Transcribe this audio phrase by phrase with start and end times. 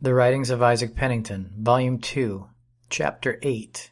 [0.00, 2.46] The Writings of Isaac Penington, Volume 2,
[2.88, 3.90] Chapter 8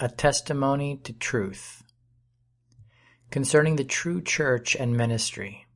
[0.00, 1.82] A Testimony to Truth
[3.30, 5.66] Concerning the True Church and Ministry.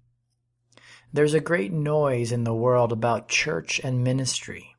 [1.12, 4.74] There's a great noise in the world about church and ministry.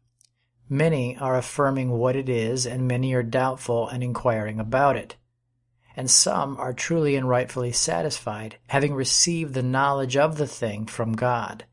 [0.67, 5.17] Many are affirming what it is, and many are doubtful and inquiring about it.
[5.95, 11.13] And some are truly and rightfully satisfied, having received the knowledge of the thing from
[11.13, 11.65] God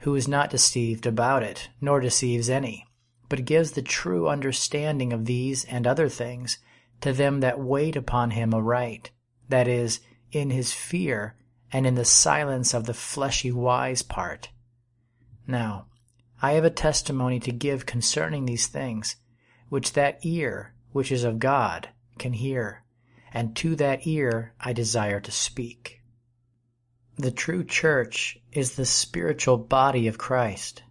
[0.00, 2.86] who is not deceived about it, nor deceives any,
[3.28, 6.58] but gives the true understanding of these and other things
[7.00, 9.10] to them that wait upon him aright,
[9.48, 10.00] that is,
[10.32, 11.36] in his fear
[11.72, 14.50] and in the silence of the fleshy wise part.
[15.46, 15.86] Now,
[16.40, 19.16] I have a testimony to give concerning these things,
[19.68, 21.88] which that ear, which is of God,
[22.18, 22.84] can hear,
[23.32, 25.97] and to that ear I desire to speak.
[27.20, 30.84] The true church is the spiritual body of Christ.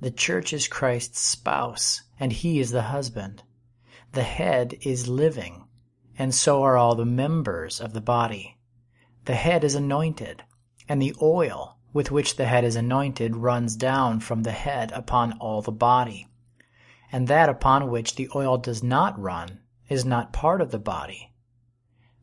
[0.00, 3.42] The church is Christ's spouse, and he is the husband.
[4.12, 5.64] The head is living,
[6.18, 8.56] and so are all the members of the body.
[9.26, 10.44] The head is anointed,
[10.88, 15.34] and the oil with which the head is anointed runs down from the head upon
[15.34, 16.26] all the body.
[17.12, 19.60] And that upon which the oil does not run
[19.90, 21.34] is not part of the body.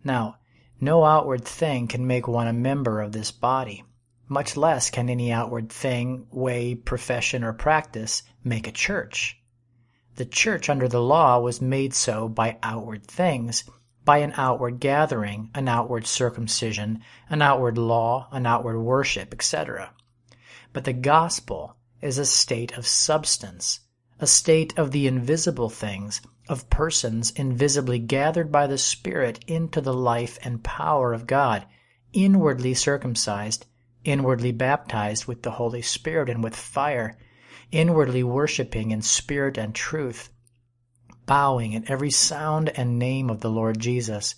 [0.03, 0.37] Now,
[0.83, 3.83] no outward thing can make one a member of this body.
[4.27, 9.41] Much less can any outward thing, way, profession, or practice make a church.
[10.15, 13.63] The church under the law was made so by outward things,
[14.05, 19.93] by an outward gathering, an outward circumcision, an outward law, an outward worship, etc.
[20.73, 23.79] But the gospel is a state of substance,
[24.19, 29.93] a state of the invisible things, of persons invisibly gathered by the Spirit into the
[29.93, 31.65] life and power of God,
[32.11, 33.65] inwardly circumcised,
[34.03, 37.17] inwardly baptized with the Holy Spirit and with fire,
[37.71, 40.29] inwardly worshiping in spirit and truth,
[41.25, 44.35] bowing at every sound and name of the Lord Jesus.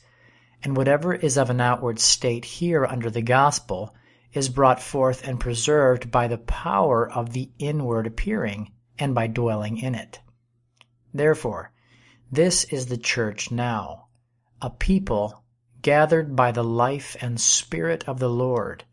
[0.63, 3.95] And whatever is of an outward state here under the gospel
[4.33, 9.77] is brought forth and preserved by the power of the inward appearing and by dwelling
[9.77, 10.19] in it.
[11.13, 11.71] Therefore,
[12.31, 14.07] this is the church now,
[14.61, 15.43] a people
[15.81, 18.83] gathered by the life and spirit of the Lord.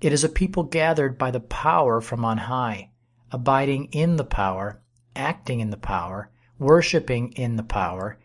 [0.00, 2.90] It is a people gathered by the power from on high,
[3.30, 4.80] abiding in the power,
[5.14, 8.18] acting in the power, worshiping in the power,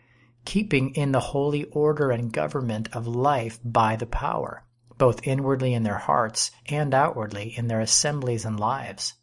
[0.45, 4.63] keeping in the holy order and government of life by the power,
[4.97, 9.15] both inwardly in their hearts and outwardly in their assemblies and lives.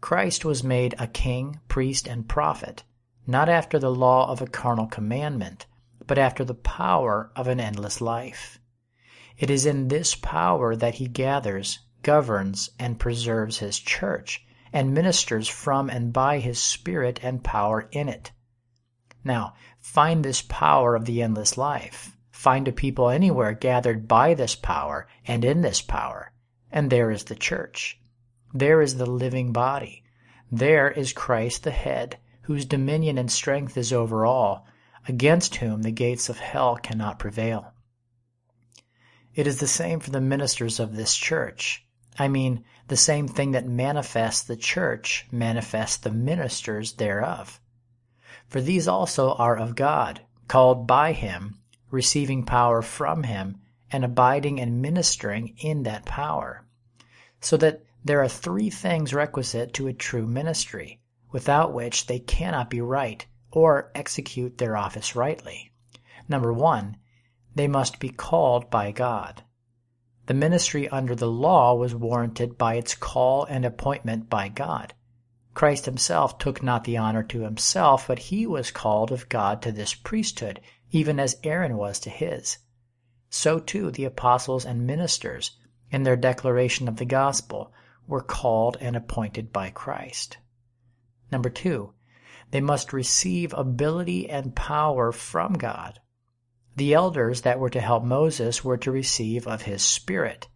[0.00, 2.82] Christ was made a king, priest, and prophet,
[3.26, 5.66] not after the law of a carnal commandment,
[6.06, 8.58] but after the power of an endless life.
[9.38, 15.48] It is in this power that he gathers, governs, and preserves his church, and ministers
[15.48, 18.32] from and by his spirit and power in it.
[19.24, 22.16] Now, find this power of the endless life.
[22.30, 26.32] Find a people anywhere gathered by this power and in this power,
[26.72, 28.00] and there is the church.
[28.52, 30.02] There is the living body.
[30.50, 34.66] There is Christ the head, whose dominion and strength is over all,
[35.08, 37.72] against whom the gates of hell cannot prevail.
[39.34, 41.86] It is the same for the ministers of this church.
[42.18, 47.60] I mean, the same thing that manifests the church manifests the ministers thereof.
[48.46, 51.58] For these also are of God, called by him,
[51.90, 53.60] receiving power from him,
[53.90, 56.66] and abiding and ministering in that power.
[57.40, 61.00] So that there are three things requisite to a true ministry,
[61.32, 65.72] without which they cannot be right or execute their office rightly.
[66.28, 66.96] Number one,
[67.54, 69.42] they must be called by God.
[70.26, 74.94] The ministry under the law was warranted by its call and appointment by God.
[75.54, 79.72] Christ himself took not the honor to himself, but he was called of God to
[79.72, 80.60] this priesthood,
[80.90, 82.58] even as Aaron was to his.
[83.28, 85.58] So too the apostles and ministers,
[85.90, 87.72] in their declaration of the gospel,
[88.06, 90.38] were called and appointed by Christ.
[91.32, 91.94] Number two,
[92.50, 95.98] they must receive ability and power from God.
[96.76, 100.48] The elders that were to help Moses were to receive of his Spirit.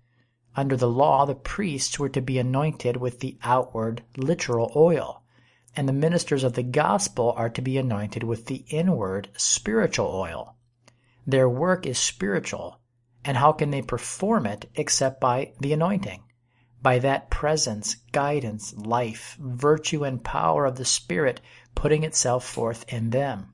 [0.55, 5.23] Under the law, the priests were to be anointed with the outward, literal oil,
[5.75, 10.57] and the ministers of the gospel are to be anointed with the inward, spiritual oil.
[11.27, 12.81] Their work is spiritual,
[13.25, 16.23] and how can they perform it except by the anointing?
[16.87, 21.41] By that presence, guidance, life, virtue, and power of the Spirit
[21.75, 23.53] putting itself forth in them.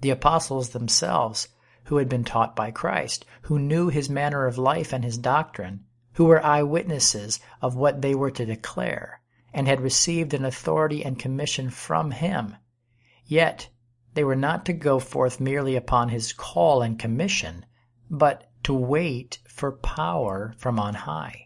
[0.00, 1.48] The apostles themselves,
[1.86, 5.86] who had been taught by Christ, who knew his manner of life and his doctrine,
[6.12, 9.20] who were eyewitnesses of what they were to declare,
[9.52, 12.54] and had received an authority and commission from him.
[13.26, 13.70] Yet
[14.12, 17.66] they were not to go forth merely upon his call and commission,
[18.08, 21.43] but to wait for power from on high.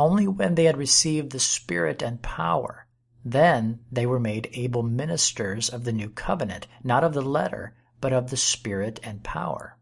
[0.00, 2.86] Only when they had received the Spirit and power,
[3.22, 8.10] then they were made able ministers of the new covenant, not of the letter, but
[8.10, 9.76] of the Spirit and power.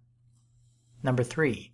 [1.05, 1.73] Number three,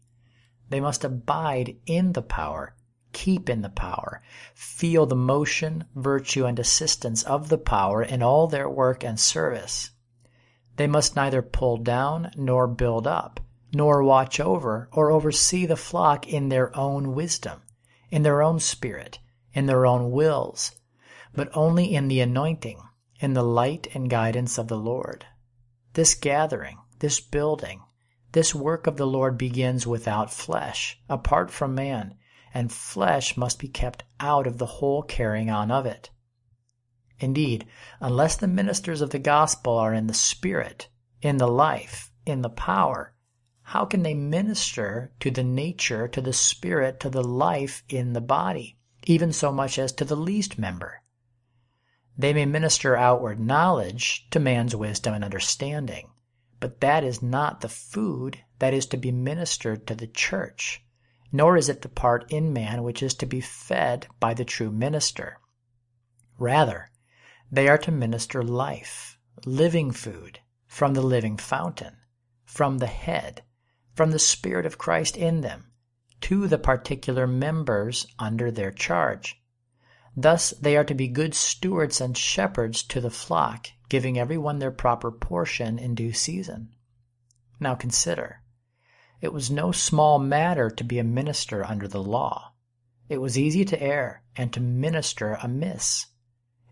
[0.68, 2.76] they must abide in the power,
[3.14, 4.20] keep in the power,
[4.54, 9.92] feel the motion, virtue, and assistance of the power in all their work and service.
[10.76, 13.40] They must neither pull down nor build up,
[13.72, 17.62] nor watch over or oversee the flock in their own wisdom,
[18.14, 19.18] in their own spirit,
[19.54, 20.70] in their own wills,
[21.34, 22.80] but only in the anointing,
[23.18, 25.26] in the light and guidance of the Lord.
[25.94, 27.82] This gathering, this building,
[28.30, 32.14] this work of the Lord begins without flesh, apart from man,
[32.54, 36.10] and flesh must be kept out of the whole carrying on of it.
[37.18, 37.66] Indeed,
[37.98, 40.86] unless the ministers of the gospel are in the spirit,
[41.20, 43.12] in the life, in the power,
[43.64, 48.20] how can they minister to the nature, to the spirit, to the life in the
[48.20, 51.02] body, even so much as to the least member?
[52.16, 56.10] They may minister outward knowledge to man's wisdom and understanding,
[56.60, 60.84] but that is not the food that is to be ministered to the church
[61.34, 64.70] nor is it the part in man which is to be fed by the true
[64.70, 65.40] minister.
[66.38, 66.88] Rather,
[67.50, 70.38] they are to minister life, living food,
[70.68, 71.96] from the living fountain,
[72.44, 73.42] from the head,
[73.94, 75.72] from the Spirit of Christ in them,
[76.20, 79.40] to the particular members under their charge.
[80.16, 84.58] Thus they are to be good stewards and shepherds to the flock, giving every one
[84.58, 86.74] their proper portion in due season.
[87.58, 88.42] Now consider.
[89.20, 92.52] It was no small matter to be a minister under the law.
[93.08, 96.06] It was easy to err and to minister amiss.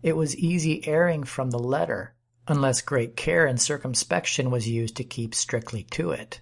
[0.01, 2.15] It was easy erring from the letter,
[2.47, 6.41] unless great care and circumspection was used to keep strictly to it.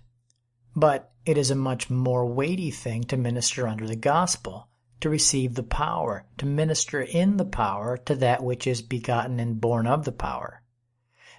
[0.76, 4.70] But it is a much more weighty thing to minister under the gospel,
[5.02, 9.60] to receive the power, to minister in the power to that which is begotten and
[9.60, 10.62] born of the power.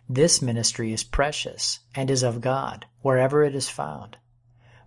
[0.08, 4.19] This ministry is precious and is of God, wherever it is found.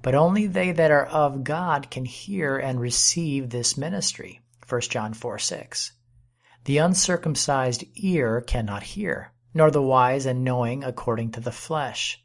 [0.02, 4.42] But only they that are of God can hear and receive this ministry.
[4.68, 5.94] 1 John 4 6.
[6.66, 12.24] The uncircumcised ear cannot hear, nor the wise and knowing according to the flesh.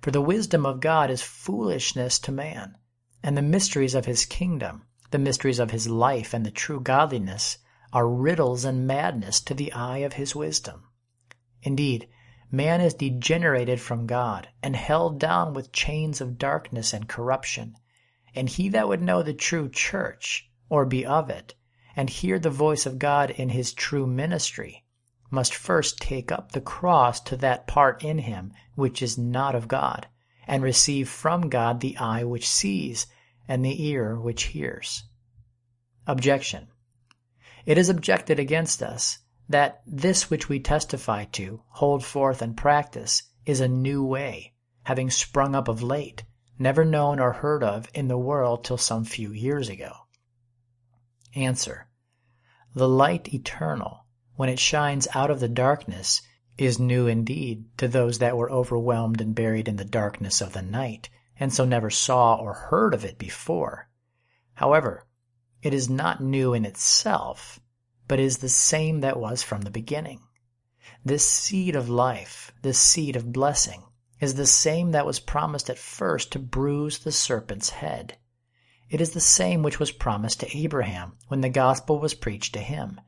[0.00, 2.78] For the wisdom of God is foolishness to man,
[3.22, 7.58] and the mysteries of his kingdom, the mysteries of his life and the true godliness,
[7.92, 10.84] are riddles and madness to the eye of his wisdom.
[11.62, 12.08] Indeed,
[12.50, 17.74] man is degenerated from God and held down with chains of darkness and corruption.
[18.34, 21.54] And he that would know the true church, or be of it,
[21.96, 24.84] and hear the voice of God in his true ministry,
[25.30, 29.68] must first take up the cross to that part in him which is not of
[29.68, 30.06] God,
[30.46, 33.06] and receive from God the eye which sees,
[33.46, 35.04] and the ear which hears.
[36.06, 36.68] Objection.
[37.66, 43.24] It is objected against us that this which we testify to, hold forth, and practice
[43.44, 44.54] is a new way,
[44.84, 46.24] having sprung up of late,
[46.58, 49.92] never known or heard of in the world till some few years ago.
[51.34, 51.88] Answer.
[52.74, 54.06] The light eternal,
[54.38, 56.22] when it shines out of the darkness,
[56.56, 60.62] is new indeed to those that were overwhelmed and buried in the darkness of the
[60.62, 61.10] night,
[61.40, 63.88] and so never saw or heard of it before.
[64.54, 65.04] However,
[65.60, 67.58] it is not new in itself,
[68.06, 70.20] but is the same that was from the beginning.
[71.04, 73.82] This seed of life, this seed of blessing,
[74.20, 78.16] is the same that was promised at first to bruise the serpent's head.
[78.88, 82.60] It is the same which was promised to Abraham when the gospel was preached to
[82.60, 83.00] him.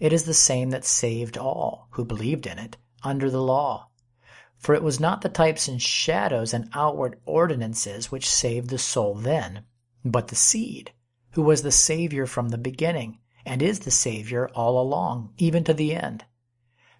[0.00, 3.90] It is the same that saved all who believed in it under the law.
[4.56, 9.14] For it was not the types and shadows and outward ordinances which saved the soul
[9.14, 9.64] then,
[10.02, 10.92] but the seed,
[11.32, 15.74] who was the Savior from the beginning, and is the Savior all along, even to
[15.74, 16.24] the end.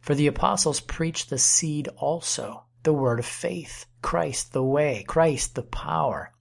[0.03, 5.55] For the apostles preached the seed also, the word of faith, Christ the way, Christ
[5.55, 6.35] the power.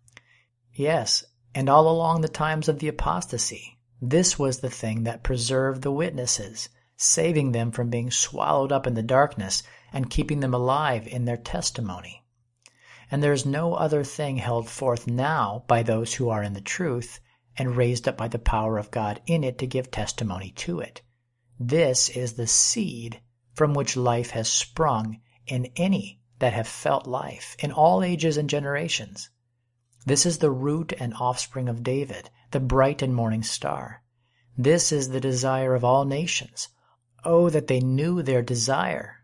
[0.74, 1.24] Yes,
[1.56, 5.92] and all along the times of the apostasy, this was the thing that preserved the
[5.92, 11.26] witnesses, saving them from being swallowed up in the darkness and keeping them alive in
[11.26, 12.24] their testimony.
[13.12, 16.62] And there is no other thing held forth now by those who are in the
[16.62, 17.20] truth
[17.58, 21.02] and raised up by the power of God in it to give testimony to it.
[21.60, 23.22] This is the seed
[23.54, 28.50] from which life has sprung in any that have felt life in all ages and
[28.50, 29.30] generations.
[30.06, 34.02] This is the root and offspring of David, the bright and morning star.
[34.58, 36.70] This is the desire of all nations.
[37.24, 39.18] Oh, that they knew their desire.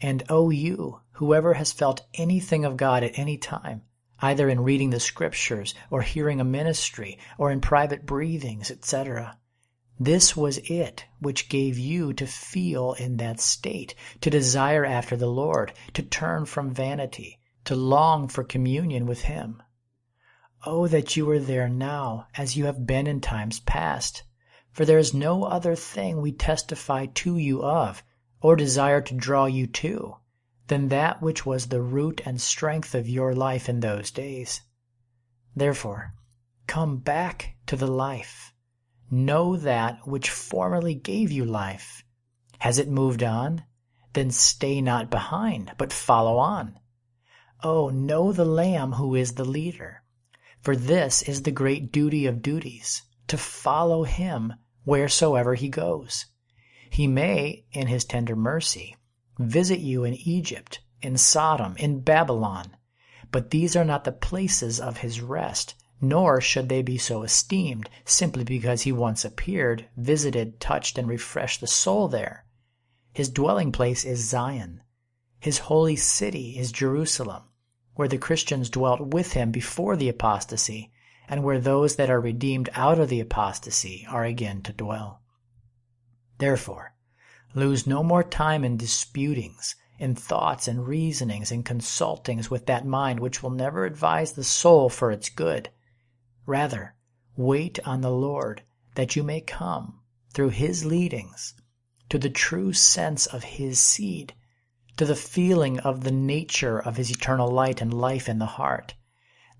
[0.00, 3.82] And oh, you, whoever has felt anything of God at any time,
[4.20, 9.38] either in reading the scriptures or hearing a ministry or in private breathings, etc.
[9.98, 15.30] This was it which gave you to feel in that state, to desire after the
[15.30, 19.62] Lord, to turn from vanity, to long for communion with Him.
[20.66, 24.22] Oh, that you were there now as you have been in times past.
[24.72, 28.02] For there is no other thing we testify to you of,
[28.40, 30.16] or desire to draw you to,
[30.68, 34.62] than that which was the root and strength of your life in those days.
[35.54, 36.14] Therefore,
[36.66, 38.54] come back to the life.
[39.10, 42.04] Know that which formerly gave you life.
[42.58, 43.64] Has it moved on?
[44.14, 46.78] Then stay not behind, but follow on.
[47.62, 50.02] Oh, know the Lamb who is the leader.
[50.64, 54.54] For this is the great duty of duties, to follow him
[54.86, 56.24] wheresoever he goes.
[56.88, 58.96] He may, in his tender mercy,
[59.38, 62.78] visit you in Egypt, in Sodom, in Babylon,
[63.30, 67.90] but these are not the places of his rest, nor should they be so esteemed
[68.06, 72.46] simply because he once appeared, visited, touched, and refreshed the soul there.
[73.12, 74.80] His dwelling place is Zion.
[75.40, 77.42] His holy city is Jerusalem,
[77.94, 80.90] where the Christians dwelt with him before the apostasy,
[81.28, 85.22] and where those that are redeemed out of the apostasy are again to dwell.
[86.38, 86.94] Therefore,
[87.54, 93.20] lose no more time in disputings, in thoughts and reasonings and consultings with that mind
[93.20, 95.70] which will never advise the soul for its good.
[96.46, 96.94] Rather,
[97.36, 98.62] wait on the Lord
[98.96, 100.00] that you may come,
[100.32, 101.54] through his leadings,
[102.08, 104.34] to the true sense of his seed,
[104.96, 108.94] to the feeling of the nature of his eternal light and life in the heart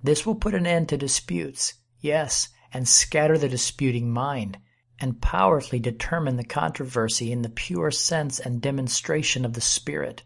[0.04, 4.58] this will put an end to disputes, yes, and scatter the disputing mind,
[5.00, 10.22] and powerfully determine the controversy in the pure sense and demonstration of the Spirit.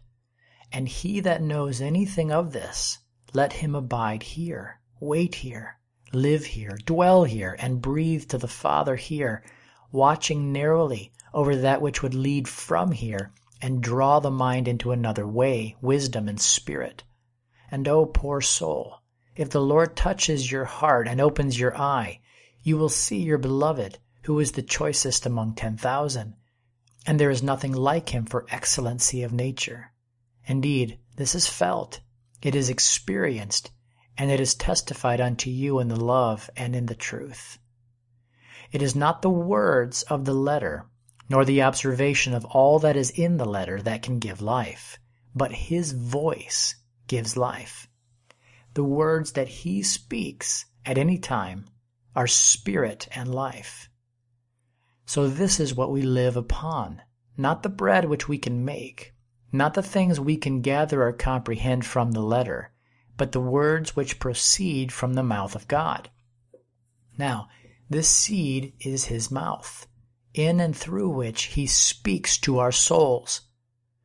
[0.69, 2.97] And he that knows anything of this,
[3.33, 5.79] let him abide here, wait here,
[6.11, 9.45] live here, dwell here, and breathe to the Father here,
[9.93, 15.27] watching narrowly over that which would lead from here and draw the mind into another
[15.27, 17.03] way, wisdom and spirit.
[17.71, 19.01] And O oh, poor soul,
[19.35, 22.19] if the Lord touches your heart and opens your eye,
[22.61, 26.35] you will see your beloved, who is the choicest among ten thousand,
[27.05, 29.93] and there is nothing like him for excellency of nature.
[30.45, 32.01] Indeed, this is felt,
[32.41, 33.71] it is experienced,
[34.17, 37.59] and it is testified unto you in the love and in the truth.
[38.71, 40.88] It is not the words of the letter,
[41.29, 44.99] nor the observation of all that is in the letter that can give life,
[45.35, 46.75] but his voice
[47.07, 47.89] gives life
[48.79, 51.65] the words that he speaks at any time
[52.15, 53.89] are spirit and life.
[55.05, 57.01] So this is what we live upon,
[57.35, 59.13] not the bread which we can make,
[59.51, 62.71] not the things we can gather or comprehend from the letter,
[63.17, 66.09] but the words which proceed from the mouth of God.
[67.17, 67.49] Now,
[67.89, 69.87] this seed is his mouth,
[70.39, 73.41] in and through which he speaks to our souls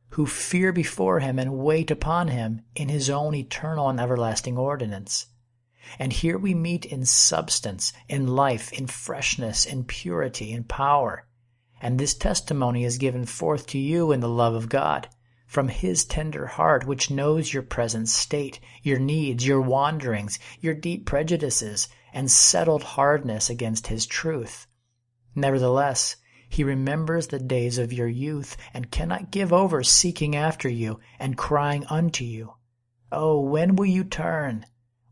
[0.09, 5.27] who fear before him and wait upon him in his own eternal and everlasting ordinance.
[5.99, 11.27] And here we meet in substance, in life, in freshness, in purity, in power.
[11.81, 15.09] And this testimony is given forth to you in the love of God,
[15.45, 21.05] from his tender heart, which knows your present state, your needs, your wanderings, your deep
[21.05, 24.65] prejudices, and settled hardness against his truth.
[25.35, 26.15] Nevertheless,
[26.55, 31.37] he remembers the days of your youth and cannot give over seeking after you and
[31.37, 32.53] crying unto you.
[33.11, 34.65] Oh, when will you turn?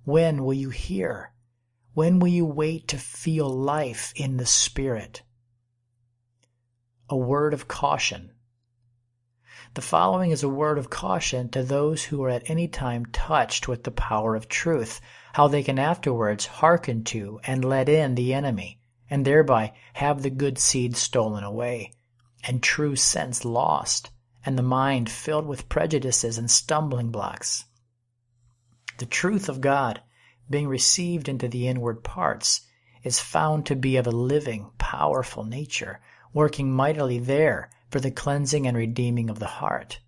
[0.06, 1.34] When will you hear?
[1.94, 5.24] When will you wait to feel life in the Spirit?
[7.10, 8.32] A word of caution.
[9.74, 13.68] The following is a word of caution to those who are at any time touched
[13.68, 15.02] with the power of truth,
[15.34, 18.80] how they can afterwards hearken to and let in the enemy
[19.10, 21.92] and thereby have the good seed stolen away,
[22.44, 24.10] and true sense lost,
[24.46, 27.66] and the mind filled with prejudices and stumbling blocks.
[28.98, 30.02] The truth of God,
[30.50, 32.62] being received into the inward parts,
[33.04, 36.00] is found to be of a living, powerful nature,
[36.34, 40.00] working mightily there for the cleansing and redeeming of the heart.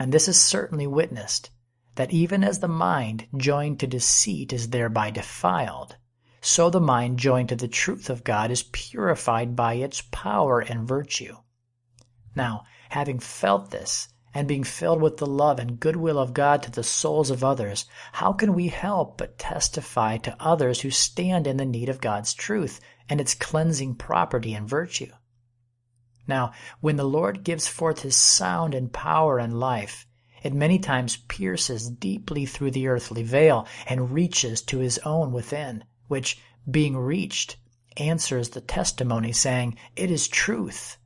[0.00, 1.50] And this is certainly witnessed,
[1.96, 5.96] that even as the mind joined to deceit is thereby defiled,
[6.40, 10.86] so the mind joined to the truth of God is purified by its power and
[10.86, 11.36] virtue.
[12.34, 16.70] Now, having felt this, and being filled with the love and goodwill of God to
[16.70, 21.56] the souls of others, how can we help but testify to others who stand in
[21.56, 22.78] the need of God's truth
[23.08, 25.10] and its cleansing property and virtue?
[26.28, 30.06] Now, when the Lord gives forth his sound and power and life,
[30.42, 35.82] it many times pierces deeply through the earthly veil and reaches to his own within,
[36.08, 36.38] which,
[36.68, 37.56] being reached,
[37.96, 40.98] answers the testimony, saying, It is truth.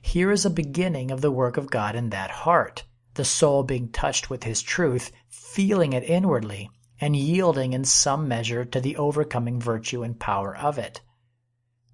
[0.00, 2.84] Here is a beginning of the work of God in that heart,
[3.14, 6.70] the soul being touched with his truth, feeling it inwardly,
[7.00, 11.00] and yielding in some measure to the overcoming virtue and power of it.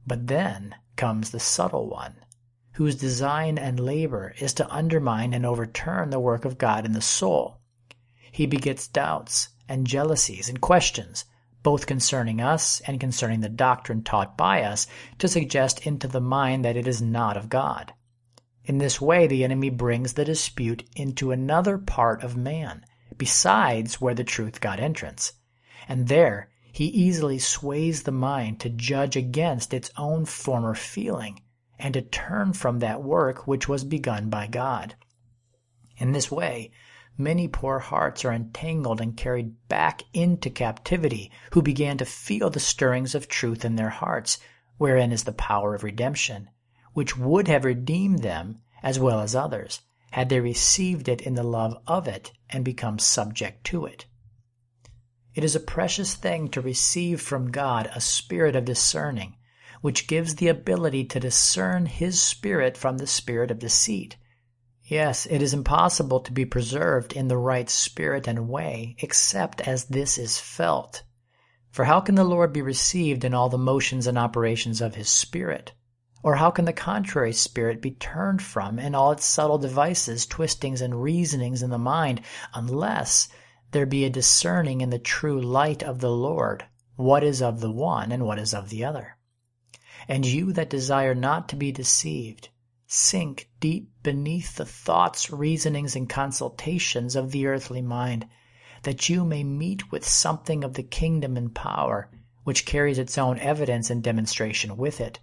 [0.06, 2.16] But then comes the subtle one,
[2.72, 7.00] whose design and labor is to undermine and overturn the work of God in the
[7.00, 7.58] soul.
[8.30, 11.24] He begets doubts and jealousies and questions,
[11.66, 14.86] both concerning us and concerning the doctrine taught by us,
[15.18, 17.92] to suggest into the mind that it is not of God.
[18.64, 22.84] In this way, the enemy brings the dispute into another part of man,
[23.18, 25.32] besides where the truth got entrance.
[25.88, 31.42] And there he easily sways the mind to judge against its own former feeling,
[31.80, 34.94] and to turn from that work which was begun by God.
[35.96, 36.70] In this way,
[37.16, 42.60] many poor hearts are entangled and carried back into captivity, who began to feel the
[42.60, 44.38] stirrings of truth in their hearts,
[44.78, 46.50] wherein is the power of redemption
[46.96, 49.82] which would have redeemed them as well as others,
[50.12, 54.06] had they received it in the love of it and become subject to it.
[55.34, 59.36] It is a precious thing to receive from God a spirit of discerning,
[59.82, 64.16] which gives the ability to discern His spirit from the spirit of deceit.
[64.88, 69.86] Yes, it is impossible to be preserved in the right spirit and way except as
[69.86, 71.02] this is felt.
[71.70, 75.08] For how can the Lord be received in all the motions and operations of His
[75.08, 75.72] Spirit?
[76.22, 80.80] Or how can the contrary spirit be turned from in all its subtle devices, twistings,
[80.80, 82.20] and reasonings in the mind,
[82.54, 83.28] unless
[83.72, 86.64] there be a discerning in the true light of the Lord
[86.94, 89.16] what is of the one and what is of the other?
[90.06, 92.50] And you that desire not to be deceived,
[92.86, 98.24] sink deep beneath the thoughts, reasonings, and consultations of the earthly mind,
[98.84, 102.08] that you may meet with something of the kingdom and power,
[102.44, 105.18] which carries its own evidence and demonstration with it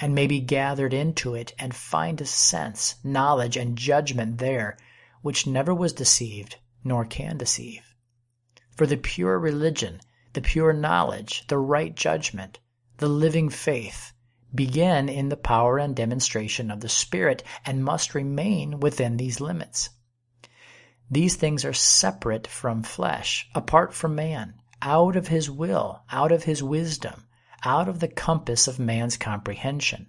[0.00, 4.78] and may be gathered into it and find a sense, knowledge, and judgment there
[5.20, 7.94] which never was deceived nor can deceive.
[8.70, 10.00] For the pure religion,
[10.32, 12.58] the pure knowledge, the right judgment,
[12.96, 14.13] the living faith
[14.54, 19.90] begin in the power and demonstration of the Spirit and must remain within these limits.
[21.10, 26.44] These things are separate from flesh, apart from man, out of his will, out of
[26.44, 27.26] his wisdom,
[27.64, 30.06] out of the compass of man's comprehension.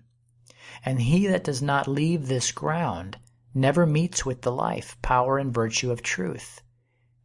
[0.84, 3.18] And he that does not leave this ground
[3.54, 6.62] never meets with the life, power, and virtue of truth.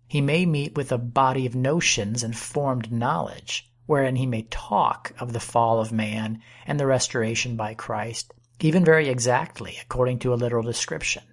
[0.06, 5.12] He may meet with a body of notions and formed knowledge, wherein he may talk
[5.18, 10.32] of the fall of man and the restoration by Christ, even very exactly according to
[10.32, 11.24] a literal description.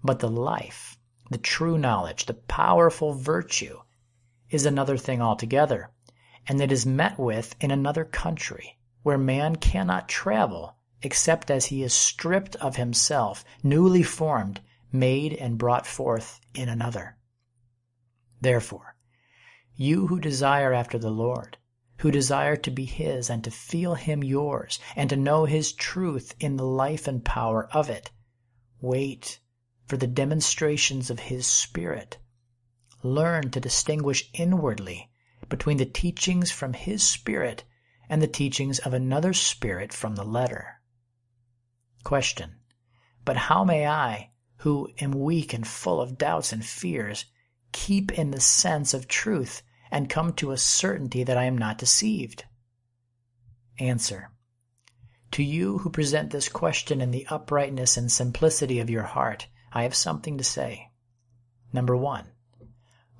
[0.00, 0.96] But the life,
[1.32, 3.80] the true knowledge, the powerful virtue,
[4.50, 5.90] is another thing altogether,
[6.46, 11.82] and it is met with in another country, where man cannot travel except as he
[11.82, 14.60] is stripped of himself, newly formed,
[14.92, 17.16] made and brought forth in another.
[18.40, 18.94] Therefore,
[19.74, 21.58] you who desire after the Lord,
[21.98, 26.34] who desire to be his and to feel him yours, and to know his truth
[26.40, 28.10] in the life and power of it,
[28.80, 29.38] wait
[29.86, 32.18] for the demonstrations of his Spirit.
[33.02, 35.10] Learn to distinguish inwardly
[35.48, 37.64] between the teachings from his spirit
[38.08, 40.80] and the teachings of another spirit from the letter.
[42.02, 42.56] Question.
[43.24, 47.26] But how may I, who am weak and full of doubts and fears,
[47.72, 51.78] keep in the sense of truth and come to a certainty that I am not
[51.78, 52.44] deceived?
[53.78, 54.30] Answer.
[55.32, 59.82] To you who present this question in the uprightness and simplicity of your heart, I
[59.82, 60.90] have something to say.
[61.72, 62.26] Number one,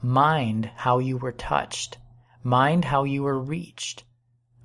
[0.02, 1.98] mind how you were touched
[2.46, 4.04] Mind how you were reached.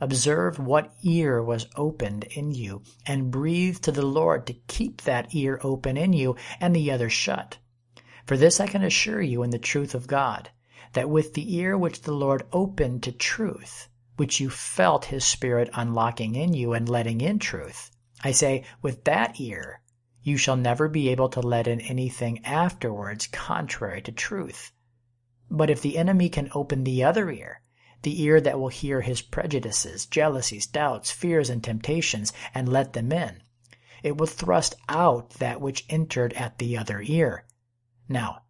[0.02, 5.34] Observe what ear was opened in you, and breathe to the Lord to keep that
[5.34, 7.58] ear open in you and the other shut.
[8.26, 10.50] For this I can assure you in the truth of God,
[10.94, 15.70] that with the ear which the Lord opened to truth, which you felt his Spirit
[15.74, 17.92] unlocking in you and letting in truth,
[18.24, 19.82] I say, with that ear,
[20.22, 24.74] you shall never be able to let in anything afterwards contrary to truth.
[25.50, 27.62] But if the enemy can open the other ear,
[28.02, 33.12] the ear that will hear his prejudices, jealousies, doubts, fears, and temptations, and let them
[33.12, 33.42] in.
[34.04, 37.46] it will thrust out that which entered at the other ear.
[38.08, 38.44] Now,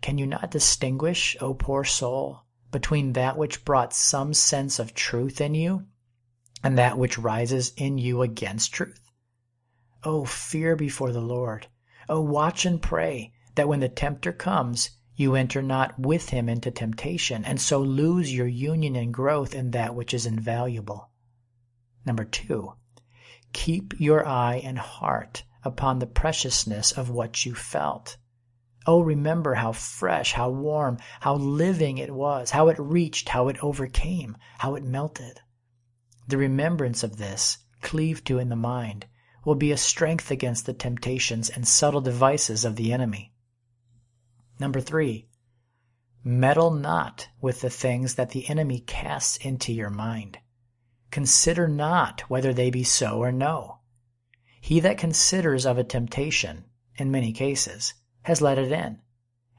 [0.00, 5.40] can you not distinguish, O poor soul, between that which brought some sense of truth
[5.40, 5.86] in you
[6.62, 9.10] and that which rises in you against truth?
[10.04, 11.66] O fear before the Lord.
[12.08, 16.70] O watch and pray that when the tempter comes, you enter not with him into
[16.70, 21.10] temptation and so lose your union and growth in that which is invaluable.
[22.06, 22.74] Number two,
[23.52, 28.16] keep your eye and heart upon the preciousness of what you felt.
[28.90, 33.62] Oh, remember how fresh, how warm, how living it was, how it reached, how it
[33.62, 35.42] overcame, how it melted.
[36.26, 39.04] The remembrance of this, cleaved to in the mind,
[39.44, 43.34] will be a strength against the temptations and subtle devices of the enemy.
[44.58, 45.28] Number three,
[46.24, 50.38] meddle not with the things that the enemy casts into your mind.
[51.10, 53.80] Consider not whether they be so or no.
[54.62, 56.64] He that considers of a temptation,
[56.96, 59.00] in many cases, has let it in,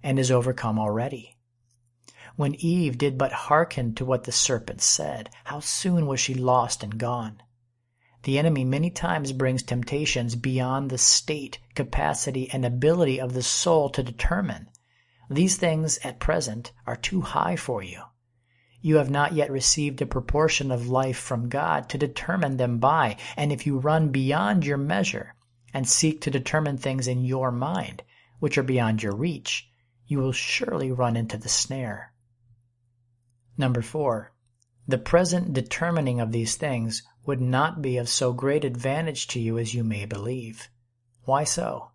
[0.04, 1.38] and is overcome already.
[2.36, 6.84] When Eve did but hearken to what the serpent said, how soon was she lost
[6.84, 7.42] and gone?
[8.24, 13.90] The enemy many times brings temptations beyond the state, capacity, and ability of the soul
[13.92, 14.70] to determine
[15.32, 18.02] these things at present are too high for you.
[18.82, 23.18] You have not yet received a proportion of life from God to determine them by,
[23.38, 25.36] and if you run beyond your measure
[25.72, 28.02] and seek to determine things in your mind,
[28.40, 29.70] which are beyond your reach,
[30.08, 32.14] you will surely run into the snare.
[33.58, 34.32] Number four,
[34.88, 39.58] the present determining of these things would not be of so great advantage to you
[39.58, 40.70] as you may believe.
[41.26, 41.92] Why so?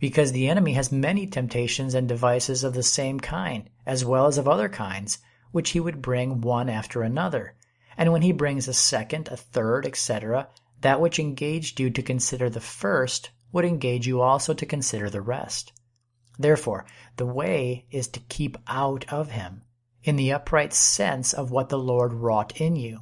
[0.00, 4.38] because the enemy has many temptations and devices of the same kind, as well as
[4.38, 5.18] of other kinds,
[5.52, 7.54] which he would bring one after another.
[7.98, 10.48] And when he brings a second, a third, etc.,
[10.80, 15.20] that which engaged you to consider the first would engage you also to consider the
[15.20, 15.72] rest.
[16.38, 16.86] Therefore,
[17.16, 19.62] the way is to keep out of him,
[20.02, 23.00] in the upright sense of what the Lord wrought in you.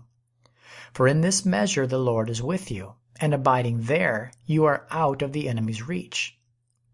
[0.92, 5.22] For in this measure the Lord is with you, and abiding there, you are out
[5.22, 6.38] of the enemy's reach.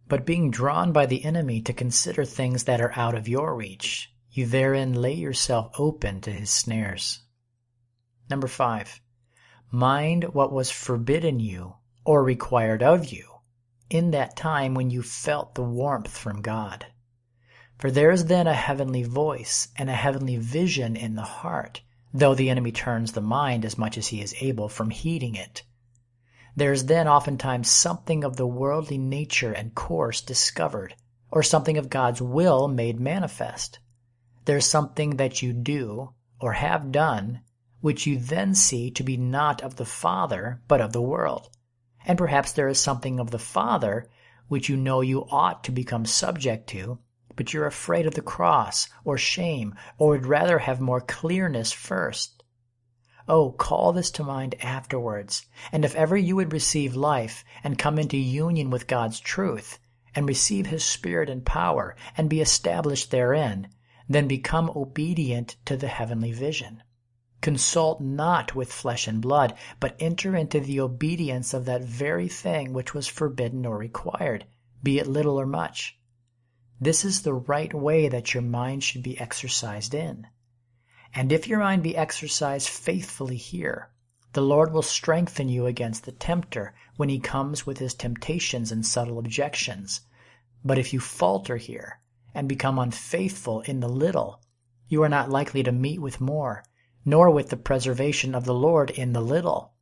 [0.07, 4.13] But being drawn by the enemy to consider things that are out of your reach,
[4.31, 7.21] you therein lay yourself open to his snares.
[8.29, 9.01] Number five,
[9.71, 13.34] mind what was forbidden you or required of you
[13.95, 16.87] in that time when you felt the warmth from God.
[17.79, 21.81] For there is then a heavenly voice and a heavenly vision in the heart,
[22.13, 25.63] though the enemy turns the mind as much as he is able from heeding it
[26.57, 30.95] there is then oftentimes something of the worldly nature and course discovered,
[31.31, 33.81] or something of God's will made manifest.
[34.45, 37.41] There is something that you do, or have done,
[37.81, 41.51] which you then see to be not of the Father, but of the world.
[42.05, 44.09] And perhaps there is something of the Father
[44.49, 46.99] which you know you ought to become subject to,
[47.35, 52.45] but you're afraid of the cross, or shame, or would rather have more clearness first.
[53.27, 57.99] Oh, call this to mind afterwards, and if ever you would receive life, and come
[57.99, 59.81] into union with God's truth,
[60.15, 63.69] and receive his spirit and power, and be established therein,
[64.09, 66.83] then become obedient to the heavenly vision.
[67.45, 72.73] Consult not with flesh and blood, but enter into the obedience of that very thing
[72.73, 74.47] which was forbidden or required,
[74.83, 75.99] be it little or much.
[76.81, 80.27] This is the right way that your mind should be exercised in.
[81.15, 83.91] And if your mind be exercised faithfully here,
[84.33, 88.87] the Lord will strengthen you against the tempter when he comes with his temptations and
[88.87, 90.01] subtle objections.
[90.65, 92.01] But if you falter here
[92.33, 94.41] and become unfaithful in the little,
[94.89, 96.65] you are not likely to meet with more,
[97.05, 99.73] nor with the preservation of the Lord in the little.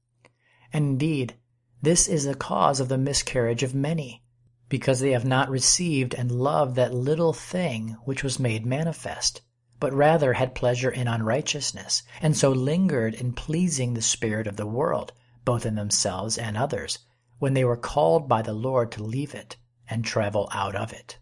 [0.72, 1.34] And indeed,
[1.80, 4.22] this is the cause of the miscarriage of many,
[4.68, 9.42] because they have not received and loved that little thing which was made manifest
[9.82, 14.64] but rather had pleasure in unrighteousness, and so lingered in pleasing the spirit of the
[14.64, 15.12] world,
[15.44, 17.00] both in themselves and others,
[17.40, 19.56] when they were called by the Lord to leave it
[19.88, 21.18] and travel out of it.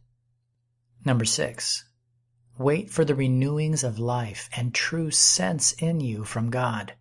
[1.06, 1.86] Number six,
[2.58, 6.94] wait for the renewings of life and true sense in you from God.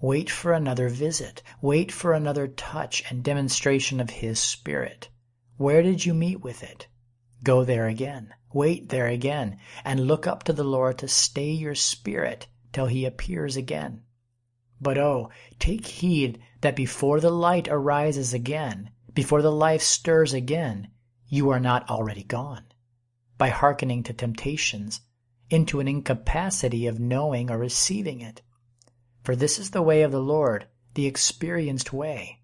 [0.00, 1.42] Wait for another visit.
[1.60, 5.08] Wait for another touch and demonstration of His Spirit.
[5.56, 6.88] Where did you meet with it?
[7.42, 8.34] Go there again.
[8.54, 13.04] Wait there again, and look up to the Lord to stay your spirit till he
[13.04, 14.02] appears again.
[14.80, 20.88] But oh, take heed that before the light arises again, before the life stirs again,
[21.26, 22.64] you are not already gone,
[23.36, 25.00] by hearkening to temptations,
[25.50, 28.42] into an incapacity of knowing or receiving it.
[29.22, 32.40] For this is the way of the Lord, the experienced way.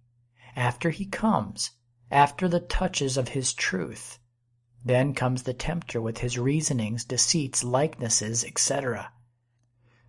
[0.57, 1.71] after he comes,
[2.11, 4.19] after the touches of his truth,
[4.85, 9.13] then comes the tempter with his reasonings, deceits, likenesses, etc.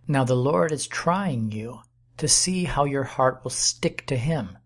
[0.08, 1.82] Now the Lord is trying you
[2.16, 4.58] to see how your heart will stick to him.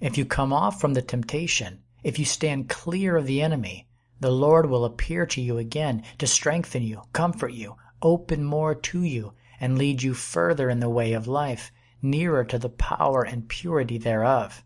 [0.00, 3.87] If you come off from the temptation, if you stand clear of the enemy,
[4.20, 9.02] the Lord will appear to you again to strengthen you, comfort you, open more to
[9.02, 11.70] you, and lead you further in the way of life,
[12.02, 14.64] nearer to the power and purity thereof.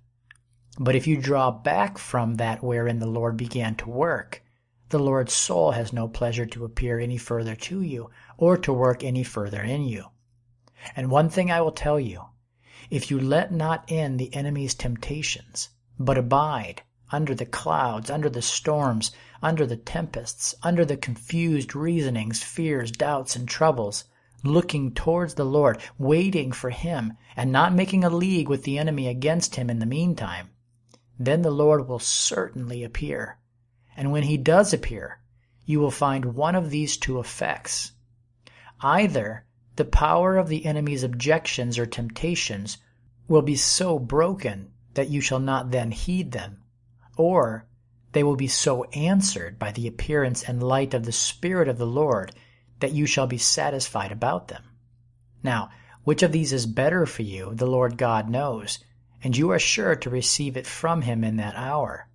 [0.79, 4.43] But if you draw back from that wherein the Lord began to work,
[4.89, 9.05] the Lord's soul has no pleasure to appear any further to you, or to work
[9.05, 10.07] any further in you.
[10.97, 12.25] And one thing I will tell you
[12.91, 18.43] if you let not in the enemy's temptations, but abide under the clouds, under the
[18.43, 24.05] storms, under the tempests, under the confused reasonings, fears, doubts, and troubles,
[24.43, 29.09] looking towards the Lord, waiting for Him, and not making a league with the enemy
[29.09, 30.51] against Him in the meantime,
[31.19, 33.39] then the Lord will certainly appear.
[33.97, 35.21] And when He does appear,
[35.65, 37.93] you will find one of these two effects.
[38.81, 39.45] Either
[39.77, 42.79] the power of the enemy's objections or temptations
[43.29, 46.62] will be so broken that you shall not then heed them,
[47.17, 47.67] or
[48.13, 51.87] they will be so answered by the appearance and light of the Spirit of the
[51.87, 52.35] Lord
[52.81, 54.63] that you shall be satisfied about them.
[55.43, 55.71] Now,
[56.05, 58.79] which of these is better for you, the Lord God knows,
[59.23, 62.09] and you are sure to receive it from him in that hour.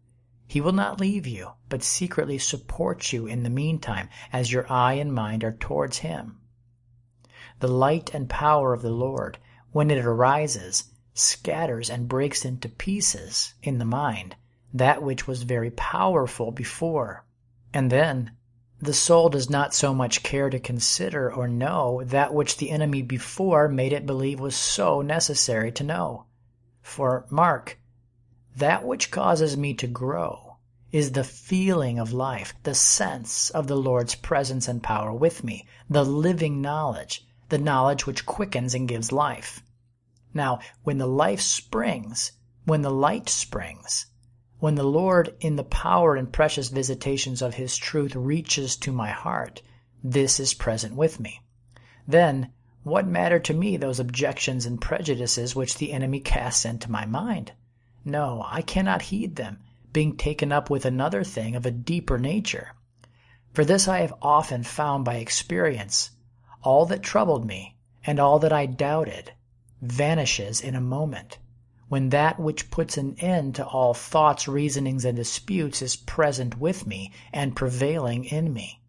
[0.46, 4.94] He will not leave you, but secretly support you in the meantime, as your eye
[4.94, 6.40] and mind are towards him.
[7.60, 9.40] The light and power of the Lord,
[9.72, 14.36] when it arises, scatters and breaks into pieces, in the mind,
[14.74, 17.26] that which was very powerful before.
[17.74, 18.32] And then
[18.80, 23.02] the soul does not so much care to consider or know that which the enemy
[23.02, 26.26] before made it believe was so necessary to know.
[26.82, 27.80] For, mark,
[28.56, 30.58] that which causes me to grow
[30.92, 35.66] is the feeling of life, the sense of the Lord's presence and power with me,
[35.90, 39.62] the living knowledge, the knowledge which quickens and gives life.
[40.34, 42.32] Now, when the life springs,
[42.66, 44.06] when the light springs,
[44.60, 49.10] when the Lord, in the power and precious visitations of His truth, reaches to my
[49.10, 49.62] heart,
[50.04, 51.42] this is present with me.
[52.08, 52.52] Then,
[52.84, 57.52] what matter to me those objections and prejudices which the enemy casts into my mind?
[58.06, 59.60] No, I cannot heed them,
[59.92, 62.74] being taken up with another thing of a deeper nature.
[63.54, 66.12] For this I have often found by experience
[66.64, 69.34] all that troubled me, and all that I doubted,
[69.82, 71.38] vanishes in a moment,
[71.90, 76.86] when that which puts an end to all thoughts, reasonings, and disputes is present with
[76.86, 78.82] me and prevailing in me.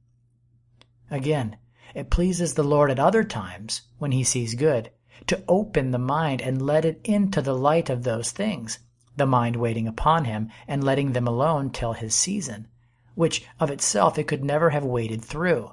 [1.10, 1.56] Again,
[1.94, 4.90] it pleases the Lord at other times, when he sees good,
[5.26, 8.78] to open the mind and let it into the light of those things,
[9.16, 12.68] the mind waiting upon him and letting them alone till his season,
[13.14, 15.72] which of itself it could never have waited through.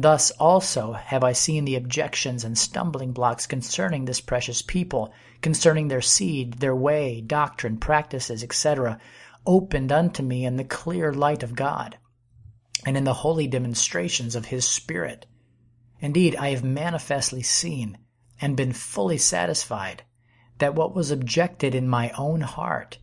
[0.00, 5.88] Thus also have I seen the objections and stumbling blocks concerning this precious people, concerning
[5.88, 9.00] their seed, their way, doctrine, practices, etc.,
[9.44, 11.98] opened unto me in the clear light of God,
[12.86, 15.26] and in the holy demonstrations of His Spirit.
[15.98, 17.98] Indeed, I have manifestly seen,
[18.40, 20.04] and been fully satisfied,
[20.58, 22.98] that what was objected in my own heart,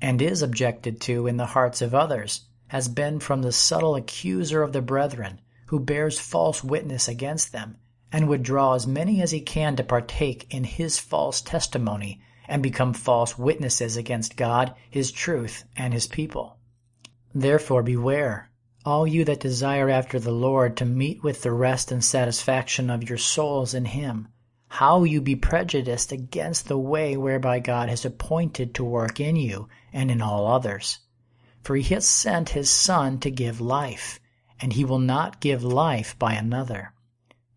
[0.00, 4.62] and is objected to in the hearts of others, has been from the subtle accuser
[4.62, 7.76] of the brethren, who bears false witness against them,
[8.12, 12.62] and would draw as many as he can to partake in his false testimony and
[12.62, 16.56] become false witnesses against God, his truth, and his people.
[17.34, 18.50] Therefore beware,
[18.84, 23.08] all you that desire after the Lord to meet with the rest and satisfaction of
[23.08, 24.28] your souls in him,
[24.68, 29.68] how you be prejudiced against the way whereby God has appointed to work in you
[29.92, 31.00] and in all others.
[31.62, 34.20] For he has sent his Son to give life,
[34.60, 36.92] and he will not give life by another.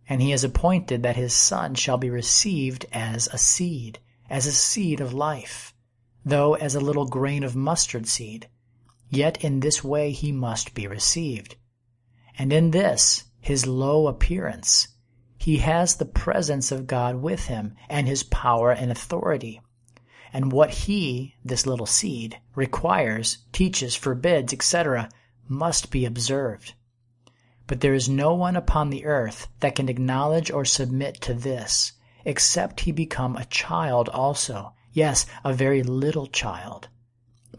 [0.07, 4.51] And he has appointed that his Son shall be received as a seed, as a
[4.51, 5.73] seed of life,
[6.25, 8.49] though as a little grain of mustard seed.
[9.09, 11.55] Yet in this way he must be received.
[12.37, 14.89] And in this, his low appearance,
[15.37, 19.61] he has the presence of God with him, and his power and authority.
[20.33, 25.09] And what he, this little seed, requires, teaches, forbids, etc.,
[25.47, 26.73] must be observed.
[27.69, 31.91] But there is no one upon the earth that can acknowledge or submit to this,
[32.25, 36.87] except he become a child also, yes, a very little child.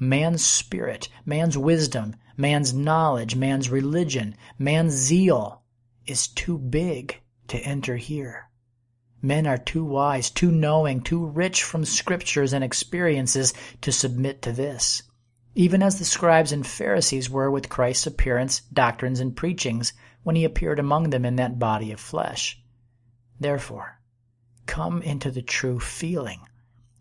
[0.01, 5.63] Man's spirit, man's wisdom, man's knowledge, man's religion, man's zeal
[6.09, 8.51] is too big to enter here.
[9.23, 14.51] Men are too wise, too knowing, too rich from scriptures and experiences to submit to
[14.51, 15.05] this,
[15.55, 20.45] even as the scribes and Pharisees were with Christ's appearance, doctrines, and preachings when he
[20.45, 22.63] appeared among them in that body of flesh.
[23.41, 24.01] Therefore,
[24.67, 26.41] come into the true feeling,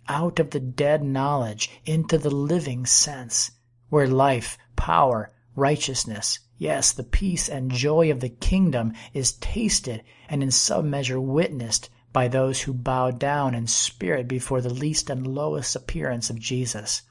[0.08, 3.52] out of the dead knowledge into the living sense,
[3.90, 10.42] where life, power, righteousness, yes, the peace and joy of the kingdom is tasted and
[10.42, 15.28] in some measure witnessed by those who bow down in spirit before the least and
[15.28, 17.04] lowest appearance of Jesus,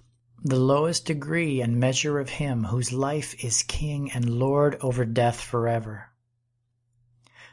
[0.44, 5.40] the lowest degree and measure of Him whose life is King and Lord over death
[5.40, 6.10] forever.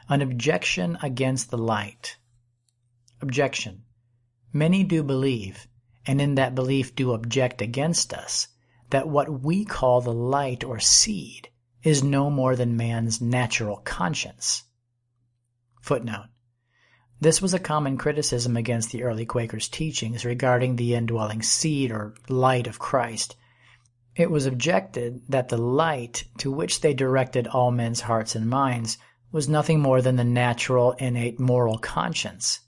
[0.08, 2.16] An objection against the light.
[3.20, 3.82] Objection.
[4.52, 5.66] Many do believe,
[6.06, 8.48] and in that belief do object against us,
[8.90, 11.50] that what we call the light or seed
[11.82, 14.62] is no more than man's natural conscience.
[15.80, 16.28] Footnote.
[17.18, 22.14] This was a common criticism against the early Quakers' teachings regarding the indwelling seed or
[22.28, 23.36] light of Christ.
[24.14, 28.98] It was objected that the light to which they directed all men's hearts and minds
[29.32, 32.60] was nothing more than the natural, innate moral conscience.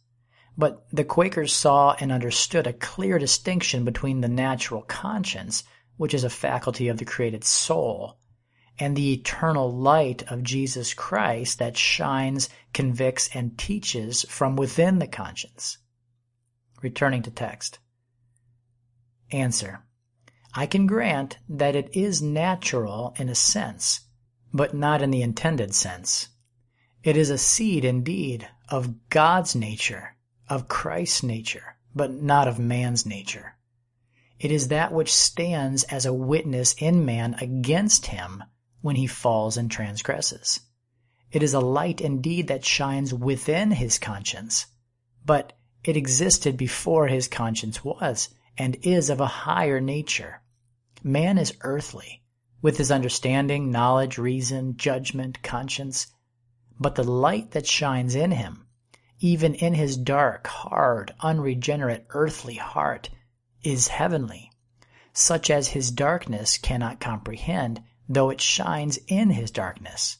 [0.56, 5.62] But the Quakers saw and understood a clear distinction between the natural conscience,
[5.98, 8.18] which is a faculty of the created soul,
[8.78, 15.06] and the eternal light of Jesus Christ that shines, convicts, and teaches from within the
[15.06, 15.78] conscience.
[16.80, 17.78] Returning to text.
[19.32, 19.80] Answer.
[20.54, 24.00] I can grant that it is natural in a sense,
[24.52, 26.28] but not in the intended sense.
[27.02, 30.16] It is a seed indeed of God's nature,
[30.48, 33.56] of Christ's nature, but not of man's nature.
[34.38, 38.44] It is that which stands as a witness in man against him
[38.80, 40.60] when he falls and transgresses.
[41.30, 44.66] It is a light indeed that shines within his conscience,
[45.24, 45.52] but
[45.84, 50.42] it existed before his conscience was and is of a higher nature.
[51.02, 52.22] Man is earthly,
[52.60, 56.08] with his understanding, knowledge, reason, judgment, conscience,
[56.80, 58.66] but the light that shines in him,
[59.20, 63.10] even in his dark, hard, unregenerate, earthly heart,
[63.62, 64.50] is heavenly,
[65.12, 70.18] such as his darkness cannot comprehend though it shines in his darkness.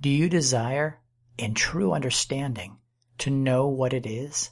[0.00, 1.00] Do you desire,
[1.36, 2.78] in true understanding,
[3.18, 4.50] to know what it is?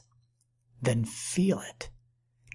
[0.81, 1.89] Then feel it.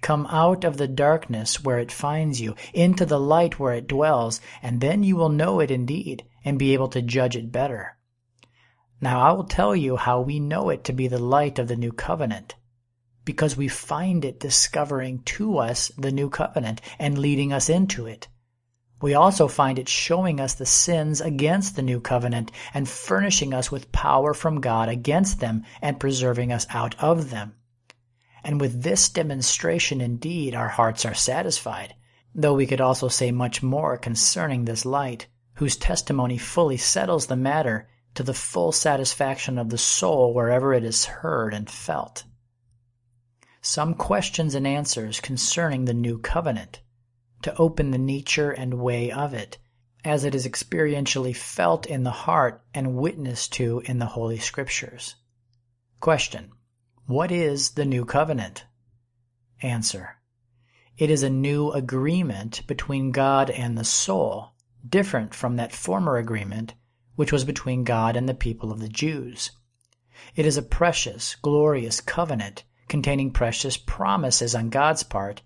[0.01, 4.41] Come out of the darkness where it finds you, into the light where it dwells,
[4.61, 7.97] and then you will know it indeed, and be able to judge it better.
[8.99, 11.75] Now I will tell you how we know it to be the light of the
[11.75, 12.55] new covenant.
[13.25, 18.27] Because we find it discovering to us the new covenant and leading us into it.
[19.01, 23.71] We also find it showing us the sins against the new covenant and furnishing us
[23.71, 27.55] with power from God against them and preserving us out of them.
[28.43, 31.95] And with this demonstration indeed our hearts are satisfied,
[32.35, 37.35] though we could also say much more concerning this light, whose testimony fully settles the
[37.35, 42.23] matter to the full satisfaction of the soul wherever it is heard and felt.
[43.61, 46.81] Some questions and answers concerning the new covenant
[47.41, 49.57] to open the nature and way of it,
[50.03, 55.15] as it is experientially felt in the heart and witnessed to in the Holy Scriptures.
[55.99, 56.51] Question.
[57.05, 58.65] What is the new covenant?
[59.61, 60.17] Answer.
[60.97, 64.51] It is a new agreement between God and the soul,
[64.87, 66.73] different from that former agreement
[67.15, 69.51] which was between God and the people of the Jews.
[70.35, 75.41] It is a precious, glorious covenant containing precious promises on God's part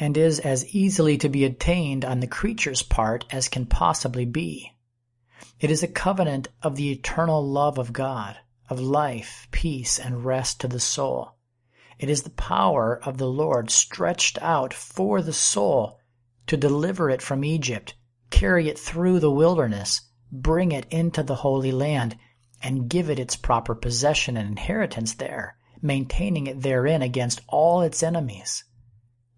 [0.00, 4.72] and is as easily to be attained on the creature's part as can possibly be.
[5.60, 8.38] It is a covenant of the eternal love of God,
[8.70, 11.34] of life, peace, and rest to the soul.
[11.98, 15.98] It is the power of the Lord stretched out for the soul
[16.46, 17.94] to deliver it from Egypt,
[18.30, 20.00] carry it through the wilderness,
[20.32, 22.16] bring it into the Holy Land,
[22.62, 28.02] and give it its proper possession and inheritance there, maintaining it therein against all its
[28.02, 28.64] enemies.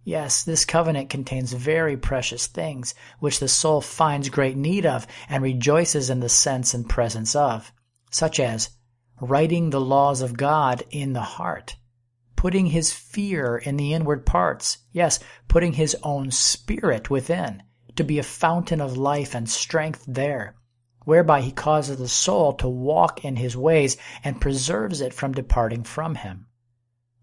[0.05, 5.43] Yes, this covenant contains very precious things, which the soul finds great need of and
[5.43, 7.73] rejoices in the sense and presence of,
[8.11, 8.71] such as
[9.21, 11.77] writing the laws of God in the heart,
[12.35, 17.63] putting his fear in the inward parts, yes, putting his own spirit within,
[17.95, 20.57] to be a fountain of life and strength there,
[21.05, 25.85] whereby he causes the soul to walk in his ways and preserves it from departing
[25.85, 26.47] from him.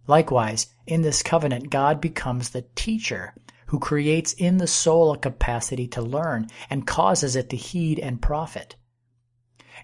[0.09, 3.35] Likewise, in this covenant, God becomes the teacher
[3.67, 8.19] who creates in the soul a capacity to learn and causes it to heed and
[8.19, 8.75] profit.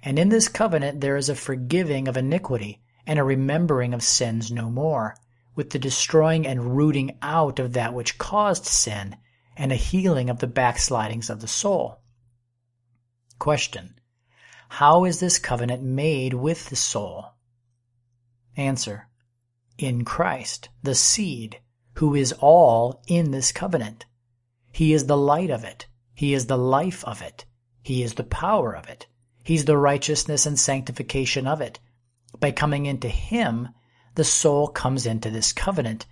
[0.02, 4.52] And in this covenant there is a forgiving of iniquity and a remembering of sins
[4.52, 5.16] no more,
[5.54, 9.18] with the destroying and rooting out of that which caused sin,
[9.56, 12.02] and a healing of the backslidings of the soul.
[13.38, 14.00] Question.
[14.70, 17.36] How is this covenant made with the soul?
[18.58, 19.08] Answer.
[19.78, 21.60] In Christ, the seed,
[21.96, 24.06] who is all in this covenant.
[24.72, 25.88] He is the light of it.
[26.14, 27.46] He is the life of it.
[27.82, 29.08] He is the power of it.
[29.44, 31.80] He's the righteousness and sanctification of it.
[32.40, 33.70] By coming into Him,
[34.16, 36.06] the soul comes into this covenant.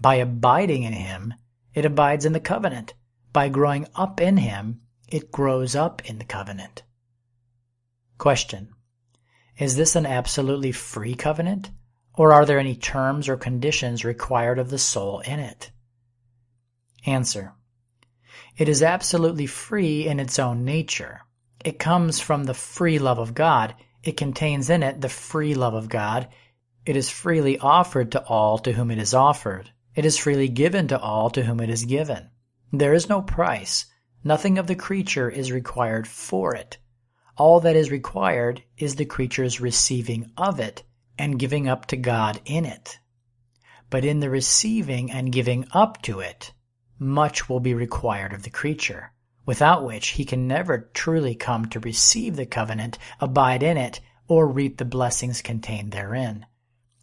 [0.00, 1.34] By abiding in Him,
[1.74, 2.94] it abides in the covenant.
[3.32, 6.82] By growing up in Him, it grows up in the covenant.
[8.16, 8.68] Question.
[9.58, 11.70] Is this an absolutely free covenant?
[12.18, 15.70] Or are there any terms or conditions required of the soul in it?
[17.06, 17.54] Answer.
[18.56, 21.20] It is absolutely free in its own nature.
[21.64, 23.76] It comes from the free love of God.
[24.02, 26.26] It contains in it the free love of God.
[26.84, 29.70] It is freely offered to all to whom it is offered.
[29.94, 32.30] It is freely given to all to whom it is given.
[32.72, 33.86] There is no price.
[34.24, 36.78] Nothing of the creature is required for it.
[37.36, 40.82] All that is required is the creature's receiving of it
[41.18, 42.98] and giving up to God in it.
[43.90, 46.52] But in the receiving and giving up to it,
[46.98, 49.12] much will be required of the creature,
[49.46, 54.46] without which he can never truly come to receive the covenant, abide in it, or
[54.46, 56.44] reap the blessings contained therein.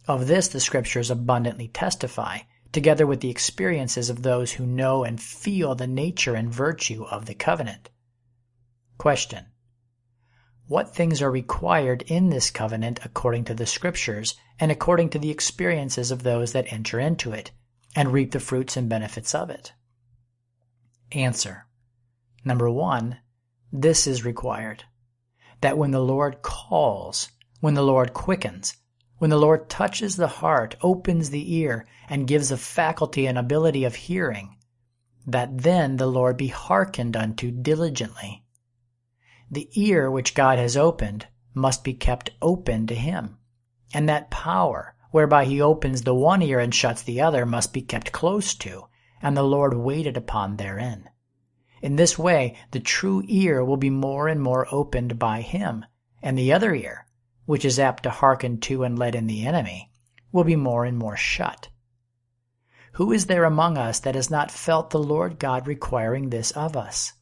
[0.06, 2.38] Of this the Scriptures abundantly testify,
[2.70, 7.26] together with the experiences of those who know and feel the nature and virtue of
[7.26, 7.90] the covenant.
[8.98, 9.46] Question.
[10.68, 15.30] What things are required in this covenant according to the Scriptures and according to the
[15.30, 17.52] experiences of those that enter into it
[17.94, 19.74] and reap the fruits and benefits of it?
[21.12, 21.66] Answer.
[22.44, 23.18] Number one,
[23.72, 24.82] this is required.
[25.60, 28.76] That when the Lord calls, when the Lord quickens,
[29.18, 33.84] when the Lord touches the heart, opens the ear, and gives a faculty and ability
[33.84, 34.56] of hearing,
[35.28, 38.45] that then the Lord be hearkened unto diligently
[39.50, 43.38] the ear which God has opened must be kept open to him.
[43.94, 47.80] And that power, whereby he opens the one ear and shuts the other, must be
[47.80, 48.86] kept close to,
[49.22, 51.08] and the Lord waited upon therein.
[51.80, 55.84] In this way, the true ear will be more and more opened by him,
[56.22, 57.06] and the other ear,
[57.44, 59.90] which is apt to hearken to and let in the enemy,
[60.32, 61.68] will be more and more shut.
[62.92, 66.76] Who is there among us that has not felt the Lord God requiring this of
[66.76, 67.12] us?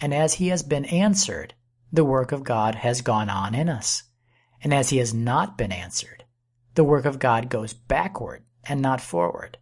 [0.00, 1.54] And as he has been answered,
[1.92, 4.04] the work of God has gone on in us.
[4.62, 6.24] And as he has not been answered,
[6.74, 9.58] the work of God goes backward and not forward.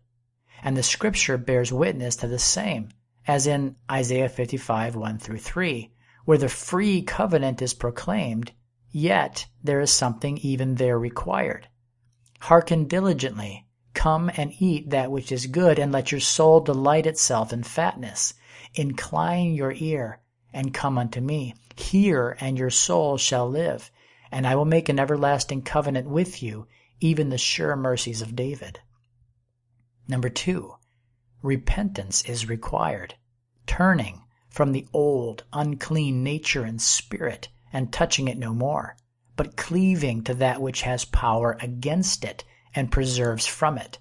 [0.62, 2.90] And the scripture bears witness to the same,
[3.26, 5.92] as in Isaiah 55 1 through 3,
[6.24, 8.52] where the free covenant is proclaimed,
[8.90, 11.66] yet there is something even there required.
[12.40, 17.52] Hearken diligently, come and eat that which is good, and let your soul delight itself
[17.52, 18.34] in fatness.
[18.74, 20.20] Incline your ear,
[20.52, 21.54] and come unto me.
[21.80, 23.90] Hear, and your soul shall live,
[24.30, 26.66] and I will make an everlasting covenant with you,
[27.00, 28.80] even the sure mercies of David.
[30.06, 30.76] Number two,
[31.42, 33.14] repentance is required.
[33.66, 38.96] Turning from the old, unclean nature and spirit, and touching it no more,
[39.36, 43.98] but cleaving to that which has power against it and preserves from it.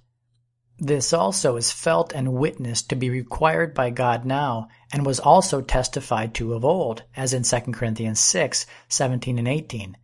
[0.81, 5.59] This also is felt and witnessed to be required by God now, and was also
[5.59, 9.97] testified to of old, as in 2 Corinthians 6, 17 and 18.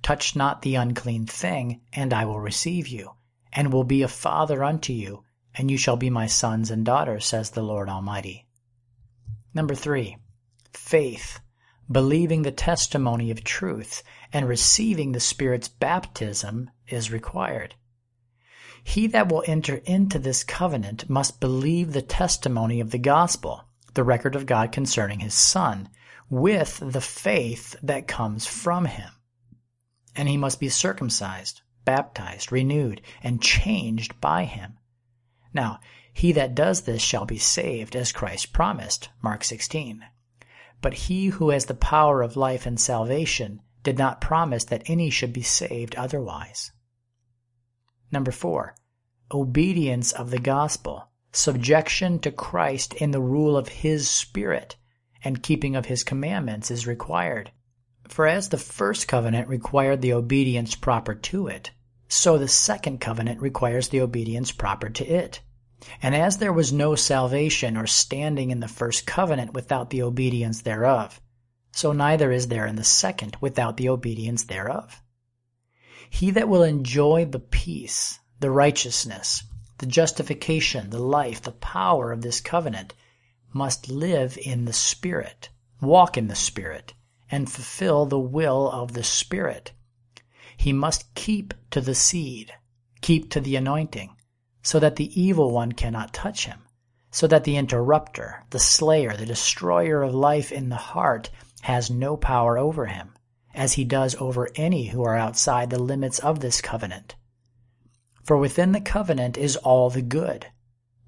[0.00, 3.10] Touch not the unclean thing, and I will receive you,
[3.52, 5.22] and will be a father unto you,
[5.54, 8.46] and you shall be my sons and daughters, says the Lord Almighty.
[9.52, 10.16] Number three,
[10.72, 11.40] faith,
[11.90, 14.02] believing the testimony of truth,
[14.32, 17.74] and receiving the Spirit's baptism is required.
[18.84, 23.64] He that will enter into this covenant must believe the testimony of the gospel,
[23.94, 25.88] the record of God concerning his Son,
[26.28, 29.10] with the faith that comes from him.
[30.16, 34.78] And he must be circumcised, baptized, renewed, and changed by him.
[35.54, 35.78] Now,
[36.12, 40.04] he that does this shall be saved, as Christ promised, Mark 16.
[40.80, 45.08] But he who has the power of life and salvation did not promise that any
[45.08, 46.72] should be saved otherwise.
[48.12, 48.74] Number four,
[49.32, 54.76] obedience of the gospel, subjection to Christ in the rule of his spirit,
[55.24, 57.50] and keeping of his commandments is required.
[58.06, 61.70] For as the first covenant required the obedience proper to it,
[62.06, 65.40] so the second covenant requires the obedience proper to it.
[66.02, 70.60] And as there was no salvation or standing in the first covenant without the obedience
[70.60, 71.18] thereof,
[71.72, 75.02] so neither is there in the second without the obedience thereof.
[76.14, 79.44] He that will enjoy the peace, the righteousness,
[79.78, 82.92] the justification, the life, the power of this covenant
[83.54, 85.48] must live in the Spirit,
[85.80, 86.92] walk in the Spirit,
[87.30, 89.72] and fulfill the will of the Spirit.
[90.56, 92.52] He must keep to the seed,
[93.00, 94.14] keep to the anointing,
[94.62, 96.60] so that the evil one cannot touch him,
[97.10, 101.30] so that the interrupter, the slayer, the destroyer of life in the heart
[101.62, 103.14] has no power over him,
[103.54, 107.14] as he does over any who are outside the limits of this covenant.
[108.22, 110.46] For within the covenant is all the good,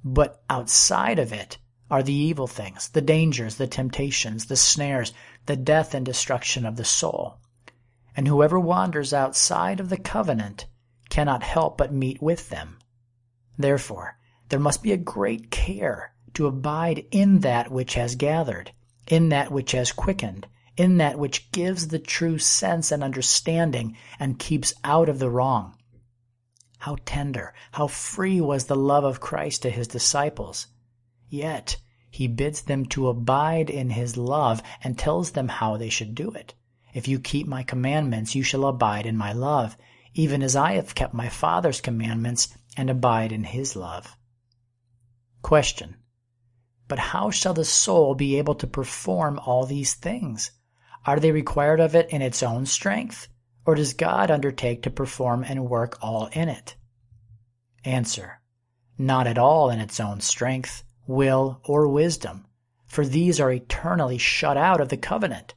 [0.04, 1.58] but outside of it
[1.90, 5.12] are the evil things, the dangers, the temptations, the snares,
[5.46, 7.38] the death and destruction of the soul.
[8.16, 10.66] And whoever wanders outside of the covenant
[11.08, 12.78] cannot help but meet with them.
[13.56, 14.18] Therefore,
[14.48, 18.72] there must be a great care to abide in that which has gathered,
[19.06, 20.46] in that which has quickened,
[20.76, 25.76] in that which gives the true sense and understanding and keeps out of the wrong.
[26.78, 30.66] How tender, how free was the love of Christ to his disciples.
[31.28, 31.78] Yet
[32.10, 36.30] he bids them to abide in his love and tells them how they should do
[36.30, 36.54] it.
[36.92, 39.76] If you keep my commandments, you shall abide in my love,
[40.12, 44.16] even as I have kept my Father's commandments and abide in his love.
[45.42, 45.96] Question.
[46.86, 50.52] But how shall the soul be able to perform all these things?
[51.06, 53.28] Are they required of it in its own strength,
[53.66, 56.76] or does God undertake to perform and work all in it?
[57.84, 58.40] Answer.
[58.96, 62.46] Not at all in its own strength will, or wisdom,
[62.86, 65.54] for these are eternally shut out of the covenant,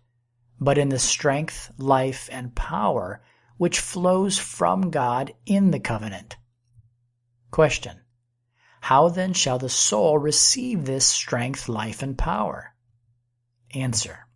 [0.60, 3.22] but in the strength, life, and power
[3.58, 6.36] which flows from God in the covenant.
[7.52, 8.02] Question.
[8.82, 12.74] How then shall the soul receive this strength, life, and power?
[13.74, 14.27] Answer.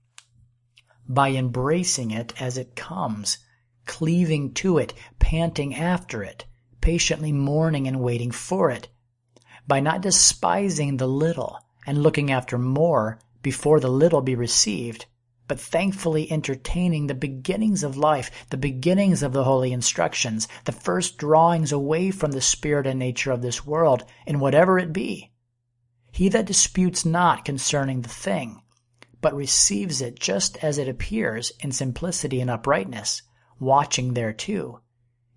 [1.14, 3.40] By embracing it as it comes,
[3.86, 6.46] cleaving to it, panting after it,
[6.80, 8.88] patiently mourning and waiting for it,
[9.68, 15.06] by not despising the little and looking after more before the little be received,
[15.50, 21.18] but thankfully entertaining the beginnings of life, the beginnings of the holy instructions, the first
[21.18, 25.30] drawings away from the spirit and nature of this world, in whatever it be.
[26.14, 28.61] He that disputes not concerning the thing,
[29.22, 33.22] but receives it just as it appears in simplicity and uprightness,
[33.60, 34.82] watching thereto,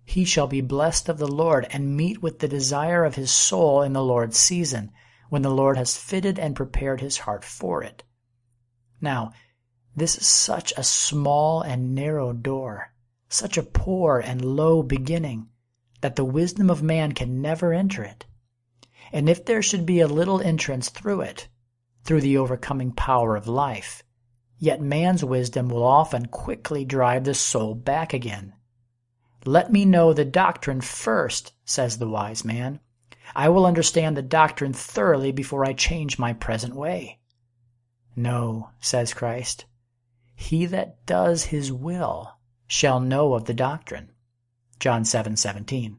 [0.03, 3.81] he shall be blessed of the Lord and meet with the desire of his soul
[3.81, 4.91] in the Lord's season,
[5.29, 8.03] when the Lord has fitted and prepared his heart for it.
[9.01, 9.33] Now,
[9.95, 12.93] this is such a small and narrow door,
[13.29, 15.49] such a poor and low beginning,
[16.01, 18.25] that the wisdom of man can never enter it.
[19.11, 21.47] And if there should be a little entrance through it,
[22.05, 24.03] through the overcoming power of life,
[24.57, 28.53] yet man's wisdom will often quickly drive the soul back again.
[29.43, 32.79] Let me know the doctrine first, says the wise man.
[33.35, 37.19] I will understand the doctrine thoroughly before I change my present way.
[38.15, 39.65] No, says Christ.
[40.35, 42.37] He that does his will
[42.67, 44.11] shall know of the doctrine.
[44.79, 45.97] John 7:17.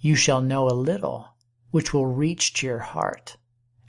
[0.00, 1.28] you shall know a little,
[1.70, 3.36] which will reach to your heart,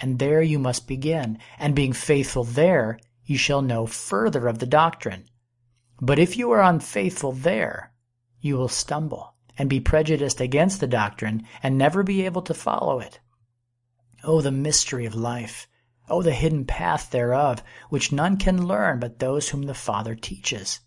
[0.02, 4.66] and there you must begin, and being faithful there, you shall know further of the
[4.66, 5.26] doctrine.
[6.02, 7.93] But if you are unfaithful there,
[8.39, 12.99] you will stumble and be prejudiced against the doctrine and never be able to follow
[12.99, 13.20] it.
[14.24, 15.68] Oh, the mystery of life!
[16.10, 20.80] Oh, the hidden path thereof, which none can learn but those whom the Father teaches.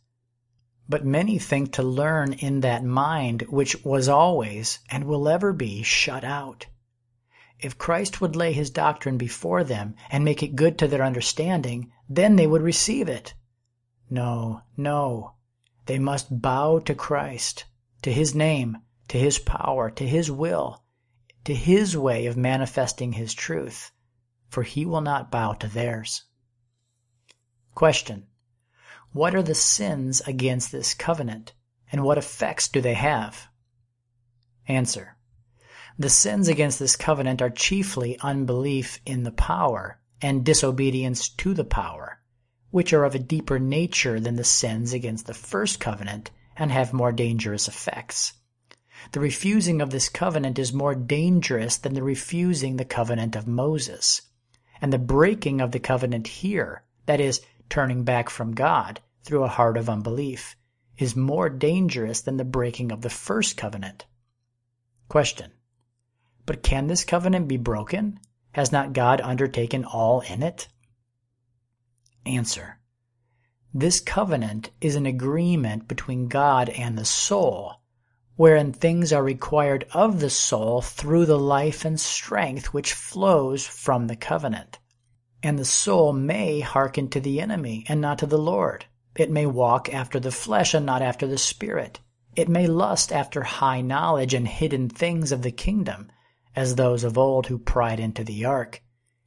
[0.88, 5.82] But many think to learn in that mind which was always and will ever be
[5.82, 6.66] shut out.
[7.64, 11.90] If Christ would lay his doctrine before them and make it good to their understanding,
[12.06, 13.32] then they would receive it.
[14.10, 15.36] No, no.
[15.86, 17.64] They must bow to Christ,
[18.02, 18.76] to his name,
[19.08, 20.84] to his power, to his will,
[21.44, 23.92] to his way of manifesting his truth,
[24.50, 26.24] for he will not bow to theirs.
[27.74, 28.26] Question.
[29.12, 31.54] What are the sins against this covenant,
[31.90, 33.48] and what effects do they have?
[34.68, 35.13] Answer.
[35.98, 41.64] The sins against this covenant are chiefly unbelief in the power and disobedience to the
[41.64, 42.20] power
[42.74, 46.92] which are of a deeper nature than the sins against the first covenant and have
[46.92, 48.32] more dangerous effects.
[49.12, 54.22] The refusing of this covenant is more dangerous than the refusing the covenant of Moses.
[54.82, 59.48] And the breaking of the covenant here, that is, turning back from God through a
[59.48, 60.56] heart of unbelief,
[60.98, 64.04] is more dangerous than the breaking of the first covenant.
[65.06, 65.52] Question.
[66.46, 68.20] But can this covenant be broken?
[68.52, 70.68] Has not God undertaken all in it?
[72.26, 72.80] Answer.
[73.72, 77.80] This covenant is an agreement between God and the soul
[78.36, 84.06] wherein things are required of the soul through the life and strength which flows from
[84.06, 84.78] the covenant.
[85.42, 88.86] And the soul may hearken to the enemy and not to the Lord.
[89.16, 92.00] It may walk after the flesh and not after the spirit.
[92.34, 96.10] It may lust after high knowledge and hidden things of the kingdom,
[96.56, 98.82] as those of old who pried into the ark.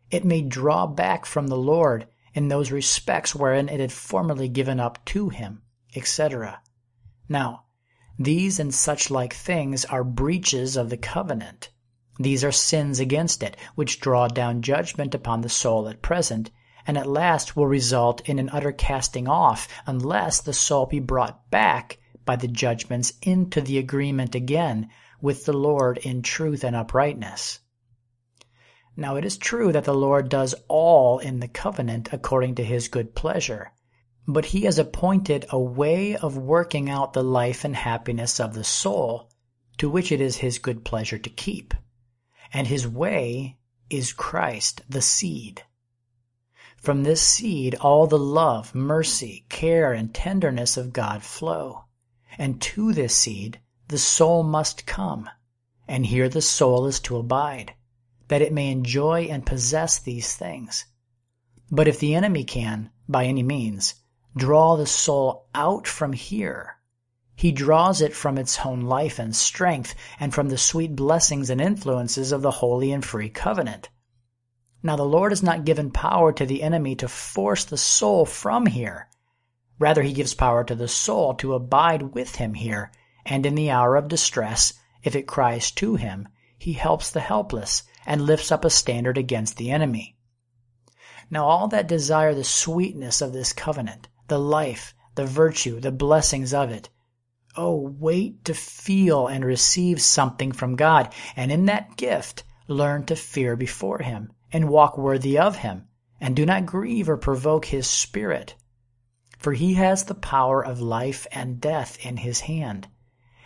[0.10, 4.80] It may draw back from the Lord in those respects wherein it had formerly given
[4.80, 5.64] up to him,
[5.96, 6.62] etc.
[7.28, 7.64] Now,
[8.18, 11.70] these and such like things are breaches of the covenant.
[12.20, 16.50] These are sins against it, which draw down judgment upon the soul at present,
[16.88, 21.50] and at last will result in an utter casting off, unless the soul be brought
[21.52, 24.90] back by the judgments into the agreement again
[25.22, 27.60] with the Lord in truth and uprightness.
[28.96, 32.88] Now it is true that the Lord does all in the covenant according to his
[32.88, 33.72] good pleasure,
[34.28, 38.64] but he has appointed a way of working out the life and happiness of the
[38.64, 39.30] soul,
[39.78, 41.74] to which it is his good pleasure to keep.
[42.52, 43.58] And his way
[43.90, 45.64] is Christ, the seed.
[46.78, 51.86] From this seed all the love, mercy, care, and tenderness of God flow.
[52.38, 55.30] And to this seed the soul must come,
[55.88, 57.74] and here the soul is to abide
[58.28, 60.86] that it may enjoy and possess these things.
[61.72, 63.96] But if the enemy can, by any means,
[64.36, 66.78] draw the soul out from here,
[67.36, 71.62] he draws it from its own life and strength and from the sweet blessings and
[71.62, 73.90] influences of the holy and free covenant.
[74.84, 78.66] Now the Lord has not given power to the enemy to force the soul from
[78.66, 79.08] here.
[79.80, 82.92] Rather, he gives power to the soul to abide with him here,
[83.30, 84.74] and in the hour of distress,
[85.04, 89.58] if it cries to him, he helps the helpless and lifts up a standard against
[89.58, 90.18] the enemy.
[91.30, 96.54] Now all that desire the sweetness of this covenant, the life, the virtue, the blessings
[96.54, 96.90] of it,
[97.58, 103.16] oh, wait to feel and receive something from God, and in that gift learn to
[103.16, 105.88] fear before Him, and walk worthy of Him,
[106.22, 108.56] and do not grieve or provoke His Spirit.
[109.38, 112.88] For He has the power of life and death in His hand,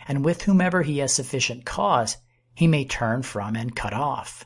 [0.06, 2.16] and with whomever He has sufficient cause,
[2.54, 4.44] He may turn from and cut off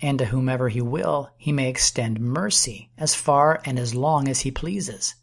[0.00, 4.40] and to whomever he will he may extend mercy as far and as long as
[4.40, 5.14] he pleases.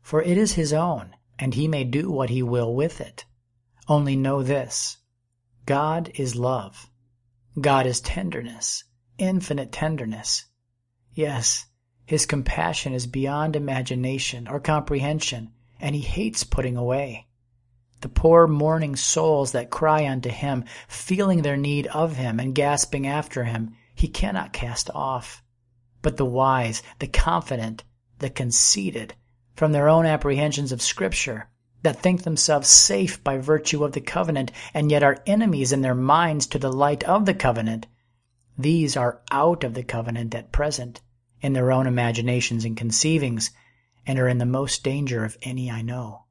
[0.00, 3.24] For it is his own, and he may do what he will with it.
[3.88, 4.98] Only know this
[5.66, 6.88] God is love.
[7.60, 8.84] God is tenderness,
[9.18, 10.46] infinite tenderness.
[11.14, 11.66] Yes,
[12.06, 17.26] his compassion is beyond imagination or comprehension, and he hates putting away.
[18.02, 23.06] The poor mourning souls that cry unto him, feeling their need of him and gasping
[23.06, 25.42] after him, he cannot cast off.
[26.02, 27.84] But the wise, the confident,
[28.18, 29.14] the conceited,
[29.54, 31.48] from their own apprehensions of Scripture,
[31.82, 35.94] that think themselves safe by virtue of the covenant, and yet are enemies in their
[35.94, 37.86] minds to the light of the covenant,
[38.58, 41.00] these are out of the covenant at present,
[41.40, 43.50] in their own imaginations and conceivings,
[44.06, 46.24] and are in the most danger of any I know.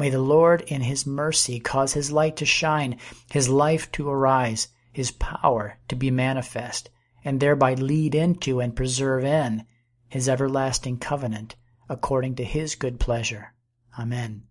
[0.00, 2.96] May the Lord in his mercy cause his light to shine,
[3.30, 6.88] his life to arise, his power to be manifest,
[7.22, 9.66] and thereby lead into and preserve in
[10.08, 11.54] his everlasting covenant
[11.86, 13.52] according to his good pleasure.
[13.98, 14.44] Amen.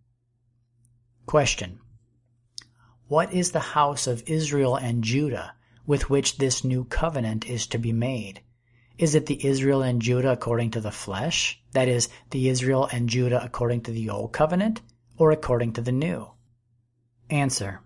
[1.26, 1.80] Question.
[3.08, 5.56] What is the house of Israel and Judah
[5.88, 8.44] with which this new covenant is to be made?
[9.00, 13.10] Is it the Israel and Judah according to the flesh, that is, the Israel and
[13.10, 14.82] Judah according to the old covenant,
[15.20, 16.32] or according to the new?
[17.30, 17.82] Answer.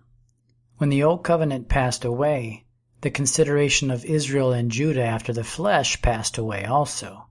[0.78, 2.64] When the Old Covenant passed away,
[3.02, 7.26] the consideration of Israel and Judah after the flesh passed away also.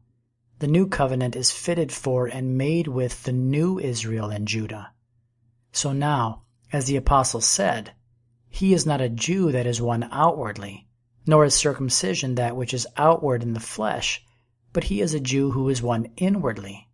[0.59, 4.91] The New Covenant is fitted for and made with the new Israel and Judah.
[5.71, 7.93] So now, as the Apostle said,
[8.49, 10.87] he is not a Jew that is one outwardly,
[11.25, 14.23] nor is circumcision that which is outward in the flesh,
[14.73, 16.87] but he is a Jew who is one inwardly.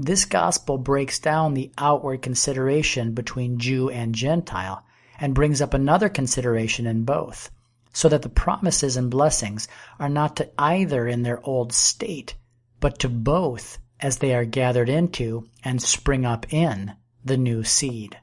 [0.00, 4.84] This gospel breaks down the outward consideration between Jew and Gentile
[5.18, 7.50] and brings up another consideration in both,
[7.92, 9.66] so that the promises and blessings
[9.98, 12.36] are not to either in their old state,
[12.78, 16.94] but to both as they are gathered into and spring up in
[17.24, 18.16] the new seed.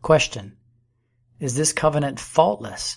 [0.00, 0.56] Question.
[1.40, 2.96] Is this covenant faultless?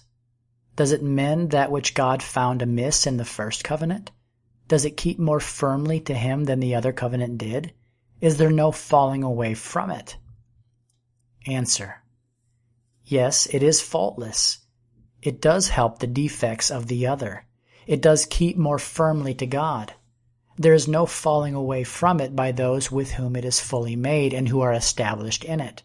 [0.77, 4.11] Does it mend that which God found amiss in the first covenant?
[4.67, 7.73] Does it keep more firmly to him than the other covenant did?
[8.19, 10.17] Is there no falling away from it?
[11.45, 12.01] Answer.
[13.03, 14.59] Yes, it is faultless.
[15.21, 17.45] It does help the defects of the other.
[17.85, 19.93] It does keep more firmly to God.
[20.57, 24.33] There is no falling away from it by those with whom it is fully made
[24.33, 25.83] and who are established in it.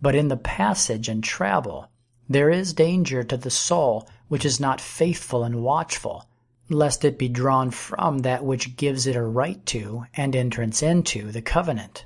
[0.00, 1.88] But in the passage and travel,
[2.28, 6.27] there is danger to the soul which is not faithful and watchful,
[6.68, 11.32] lest it be drawn from that which gives it a right to, and entrance into,
[11.32, 12.04] the covenant.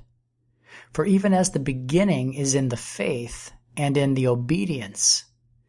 [0.92, 5.24] For even as the beginning is in the faith and in the obedience,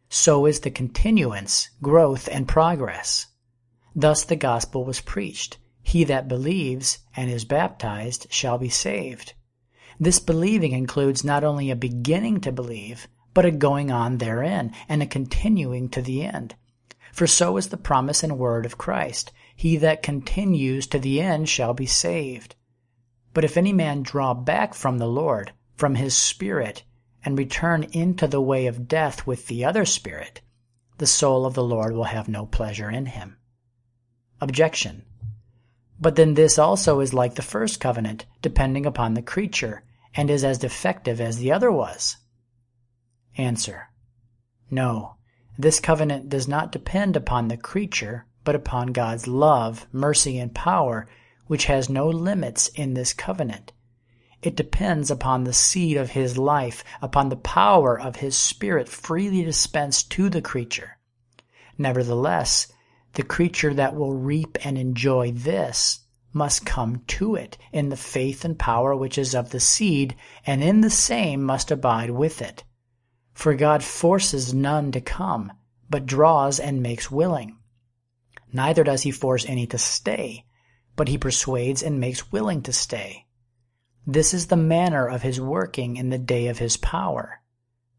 [0.08, 3.26] so is the continuance, growth, and progress.
[3.96, 5.58] Thus the gospel was preached.
[5.82, 9.34] He that believes and is baptized shall be saved.
[9.98, 15.02] This believing includes not only a beginning to believe, but a going on therein, and
[15.02, 16.54] a continuing to the end.
[17.14, 21.48] For so is the promise and word of Christ He that continues to the end
[21.48, 22.56] shall be saved.
[23.32, 26.82] But if any man draw back from the Lord, from his Spirit,
[27.24, 30.40] and return into the way of death with the other spirit,
[30.98, 33.36] the soul of the Lord will have no pleasure in him.
[34.40, 35.04] Objection.
[36.00, 39.84] But then this also is like the first covenant, depending upon the creature,
[40.16, 42.16] and is as defective as the other was.
[43.36, 43.90] Answer.
[44.68, 45.13] No,
[45.58, 51.08] this covenant does not depend upon the creature, but upon God's love, mercy, and power
[51.46, 53.72] which has no limits in this covenant.
[54.42, 59.42] It depends upon the seed of his life, upon the power of his spirit freely
[59.42, 60.98] dispensed to the creature.
[61.78, 62.70] Nevertheless,
[63.14, 66.00] the creature that will reap and enjoy this
[66.32, 70.62] must come to it in the faith and power which is of the seed, and
[70.62, 72.64] in the same must abide with it.
[73.34, 75.52] For God forces none to come,
[75.90, 77.58] but draws and makes willing.
[78.52, 80.46] Neither does he force any to stay,
[80.96, 83.26] but he persuades and makes willing to stay.
[84.06, 87.40] This is the manner of his working in the day of his power.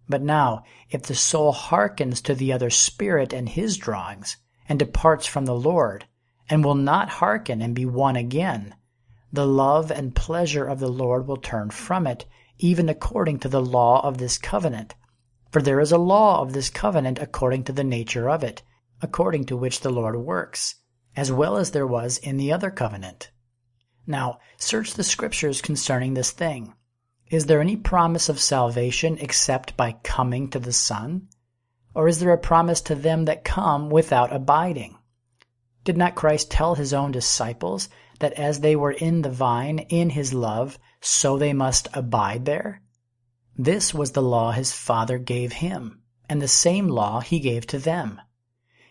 [0.07, 4.37] But now, if the soul hearkens to the other spirit and his drawings,
[4.69, 6.05] and departs from the Lord,
[6.49, 8.75] and will not hearken and be won again,
[9.33, 12.25] the love and pleasure of the Lord will turn from it,
[12.57, 14.95] even according to the law of this covenant.
[15.55, 18.61] For there is a law of this covenant according to the nature of it,
[19.01, 20.75] according to which the Lord works
[21.15, 23.31] as well as there was in the other covenant.
[24.05, 26.73] Now, search the scriptures concerning this thing.
[27.31, 31.29] Is there any promise of salvation except by coming to the Son?
[31.93, 34.97] Or is there a promise to them that come without abiding?
[35.85, 37.87] Did not Christ tell his own disciples
[38.19, 42.81] that as they were in the vine, in his love, so they must abide there?
[43.57, 47.79] This was the law his Father gave him, and the same law he gave to
[47.79, 48.19] them.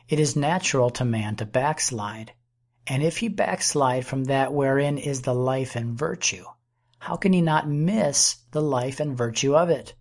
[0.08, 2.32] It is natural to man to backslide,
[2.86, 6.44] and if he backslide from that wherein is the life and virtue,
[6.98, 9.94] how can he not miss the life and virtue of it?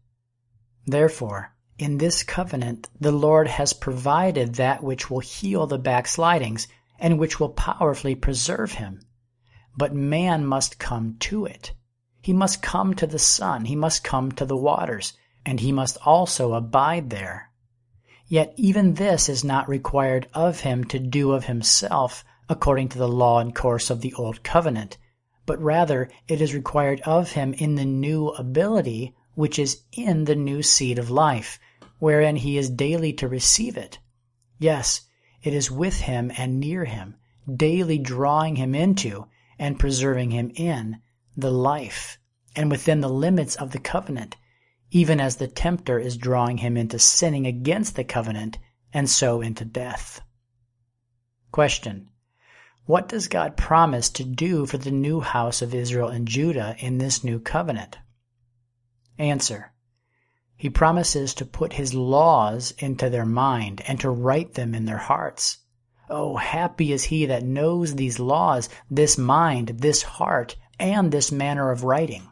[0.86, 7.20] Therefore, in this covenant, the Lord has provided that which will heal the backslidings and
[7.20, 9.02] which will powerfully preserve him.
[9.76, 11.74] But man must come to it.
[12.24, 15.12] He must come to the Son, he must come to the waters,
[15.46, 17.52] and he must also abide there.
[18.30, 23.10] Yet even this is not required of him to do of himself according to the
[23.10, 24.98] law and course of the old covenant,
[25.46, 30.36] but rather it is required of him in the new ability which is in the
[30.36, 31.60] new seed of life,
[32.00, 34.00] wherein he is daily to receive it.
[34.60, 35.02] Yes,
[35.44, 37.18] it is with him and near him,
[37.54, 39.28] daily drawing him into,
[39.60, 41.02] and preserving him in,
[41.36, 42.18] the life,
[42.56, 44.36] and within the limits of the covenant,
[44.92, 48.60] even as the tempter is drawing him into sinning against the covenant
[48.94, 50.22] and so into death.
[51.52, 52.10] Question.
[52.86, 56.98] What does God promise to do for the new house of Israel and Judah in
[56.98, 57.98] this new covenant?
[59.18, 59.72] Answer.
[60.56, 64.98] He promises to put his laws into their mind and to write them in their
[64.98, 65.58] hearts.
[66.10, 71.72] Oh, happy is he that knows these laws, this mind, this heart, and this manner
[71.72, 72.28] of writing.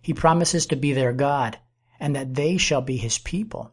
[0.00, 1.58] He promises to be their God
[1.98, 3.72] and that they shall be his people.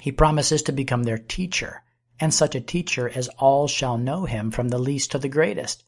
[0.00, 1.82] He promises to become their teacher,
[2.18, 5.84] and such a teacher as all shall know him from the least to the greatest.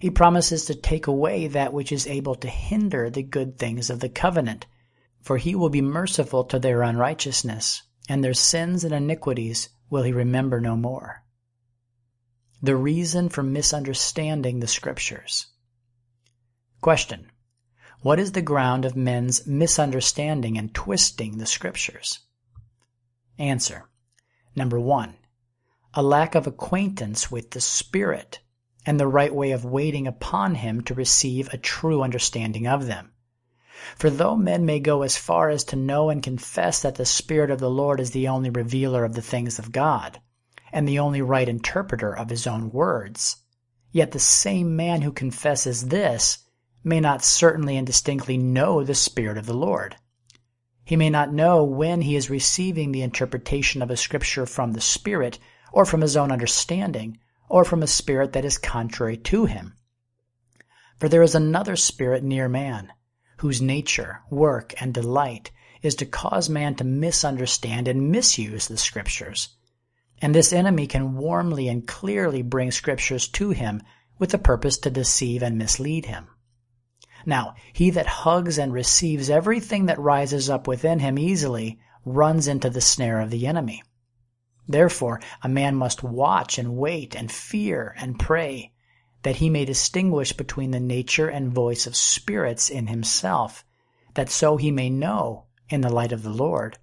[0.00, 4.00] He promises to take away that which is able to hinder the good things of
[4.00, 4.66] the covenant,
[5.20, 10.12] for he will be merciful to their unrighteousness, and their sins and iniquities will he
[10.12, 11.22] remember no more.
[12.62, 15.46] The reason for misunderstanding the scriptures.
[16.80, 17.32] Question.
[18.02, 22.20] What is the ground of men's misunderstanding and twisting the scriptures?
[23.36, 23.88] Answer.
[24.54, 25.16] Number one,
[25.94, 28.38] a lack of acquaintance with the Spirit
[28.86, 33.12] and the right way of waiting upon Him to receive a true understanding of them.
[33.96, 37.50] For though men may go as far as to know and confess that the Spirit
[37.50, 40.20] of the Lord is the only revealer of the things of God,
[40.72, 43.38] and the only right interpreter of his own words,
[43.90, 46.38] yet the same man who confesses this
[46.84, 49.96] may not certainly and distinctly know the Spirit of the Lord.
[50.84, 54.80] He may not know when he is receiving the interpretation of a scripture from the
[54.80, 55.38] Spirit,
[55.72, 57.18] or from his own understanding,
[57.48, 59.74] or from a spirit that is contrary to him.
[60.98, 62.92] For there is another spirit near man,
[63.38, 65.50] whose nature, work, and delight
[65.82, 69.50] is to cause man to misunderstand and misuse the scriptures.
[70.20, 73.82] And this enemy can warmly and clearly bring scriptures to him
[74.18, 76.26] with the purpose to deceive and mislead him.
[77.26, 82.70] Now, he that hugs and receives everything that rises up within him easily runs into
[82.70, 83.82] the snare of the enemy.
[84.66, 88.72] Therefore, a man must watch and wait and fear and pray
[89.22, 93.64] that he may distinguish between the nature and voice of spirits in himself,
[94.14, 96.78] that so he may know, in the light of the Lord,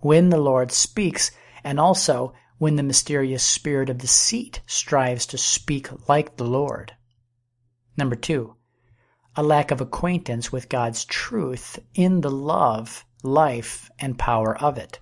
[0.00, 1.30] when the Lord speaks,
[1.64, 6.92] and also when the mysterious spirit of deceit strives to speak like the Lord.
[7.96, 8.56] Number two,
[9.38, 14.98] a lack of acquaintance with God's truth in the love, life, and power of it.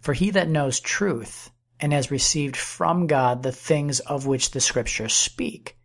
[0.00, 4.62] For he that knows truth, and has received from God the things of which the
[4.62, 5.76] Scriptures speak,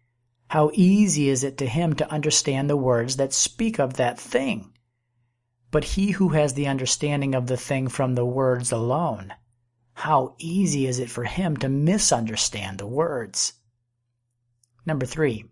[0.47, 4.71] how easy is it to him to understand the words that speak of that thing?
[5.69, 9.33] But he who has the understanding of the thing from the words alone,
[9.95, 13.51] how easy is it for him to misunderstand the words?
[14.85, 15.43] Number three,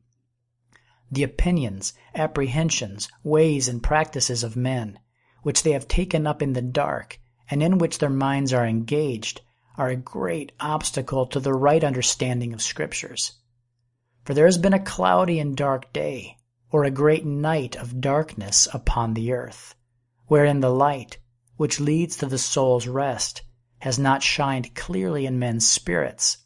[1.12, 4.98] the opinions, apprehensions, ways, and practices of men,
[5.44, 9.42] which they have taken up in the dark, and in which their minds are engaged,
[9.78, 13.34] are a great obstacle to the right understanding of Scriptures.
[14.24, 16.38] For there has been a cloudy and dark day,
[16.72, 19.76] or a great night of darkness upon the earth,
[20.28, 21.18] wherein the light,
[21.58, 23.42] which leads to the soul's rest,
[23.80, 26.38] has not shined clearly in men's spirits.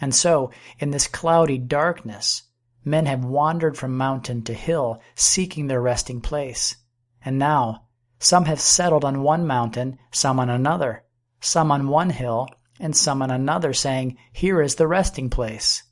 [0.00, 2.42] And so, in this cloudy darkness,
[2.84, 6.76] Men have wandered from mountain to hill, seeking their resting place.
[7.22, 7.86] And now,
[8.18, 11.04] some have settled on one mountain, some on another,
[11.40, 15.82] some on one hill, and some on another, saying, Here is the resting place.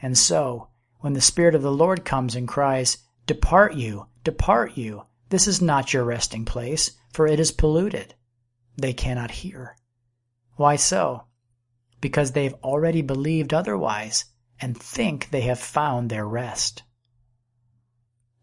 [0.00, 0.68] And so,
[1.00, 5.60] when the Spirit of the Lord comes and cries, Depart you, depart you, this is
[5.60, 8.14] not your resting place, for it is polluted,
[8.76, 9.76] they cannot hear.
[10.56, 11.24] Why so?
[12.00, 14.24] Because they've already believed otherwise
[14.64, 16.84] and think they have found their rest.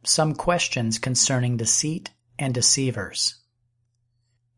[0.04, 3.42] Some questions concerning deceit and deceivers.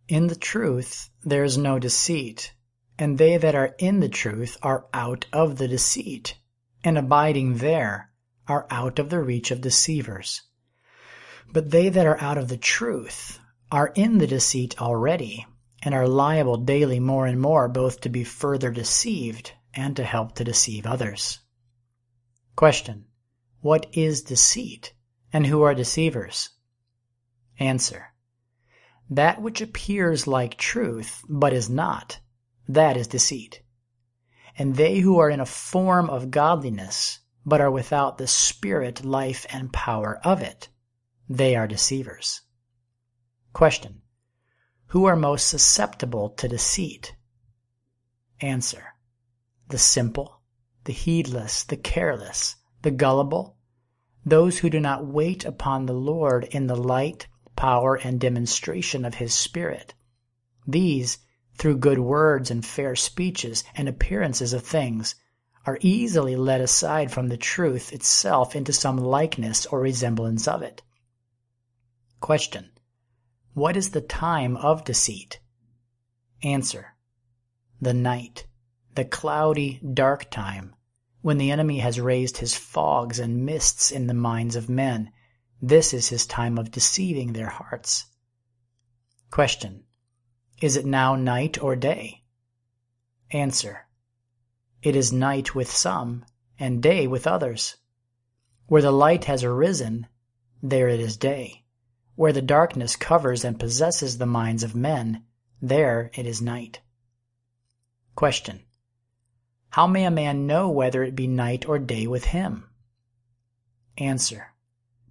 [0.09, 2.53] In the truth there is no deceit,
[2.99, 6.37] and they that are in the truth are out of the deceit,
[6.83, 8.11] and abiding there
[8.45, 10.41] are out of the reach of deceivers.
[11.53, 13.39] But they that are out of the truth
[13.71, 15.45] are in the deceit already,
[15.81, 20.35] and are liable daily more and more both to be further deceived and to help
[20.35, 21.39] to deceive others.
[22.55, 23.05] Question.
[23.61, 24.93] What is deceit,
[25.31, 26.49] and who are deceivers?
[27.57, 28.13] Answer.
[29.09, 32.19] That which appears like truth, but is not,
[32.67, 33.63] that is deceit.
[34.57, 39.45] And they who are in a form of godliness, but are without the spirit, life,
[39.49, 40.69] and power of it,
[41.27, 42.41] they are deceivers.
[43.51, 44.01] Question.
[44.87, 47.15] Who are most susceptible to deceit?
[48.41, 48.93] Answer.
[49.69, 50.42] The simple,
[50.85, 53.57] the heedless, the careless, the gullible,
[54.25, 59.15] those who do not wait upon the Lord in the light, power, and demonstration of
[59.15, 59.93] his Spirit.
[60.67, 61.19] These,
[61.57, 65.15] through good words and fair speeches and appearances of things,
[65.65, 70.81] are easily led aside from the truth itself into some likeness or resemblance of it.
[72.19, 72.71] Question.
[73.53, 75.39] What is the time of deceit?
[76.41, 76.95] Answer.
[77.79, 78.47] The night
[78.95, 80.75] the cloudy, dark time,
[81.21, 85.11] when the enemy has raised his fogs and mists in the minds of men.
[85.61, 88.05] This is his time of deceiving their hearts.
[89.31, 89.85] Question.
[90.61, 92.23] Is it now night or day?
[93.31, 93.87] Answer.
[94.81, 96.25] It is night with some,
[96.59, 97.77] and day with others.
[98.67, 100.07] Where the light has arisen,
[100.61, 101.63] there it is day.
[102.15, 105.23] Where the darkness covers and possesses the minds of men,
[105.61, 106.81] there it is night.
[108.15, 108.63] Question.
[109.73, 112.69] How may a man know whether it be night or day with him?
[113.97, 114.53] Answer.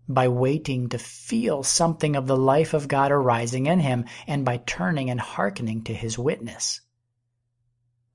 [0.09, 4.59] By waiting to feel something of the life of God arising in him, and by
[4.59, 6.81] turning and hearkening to his witness.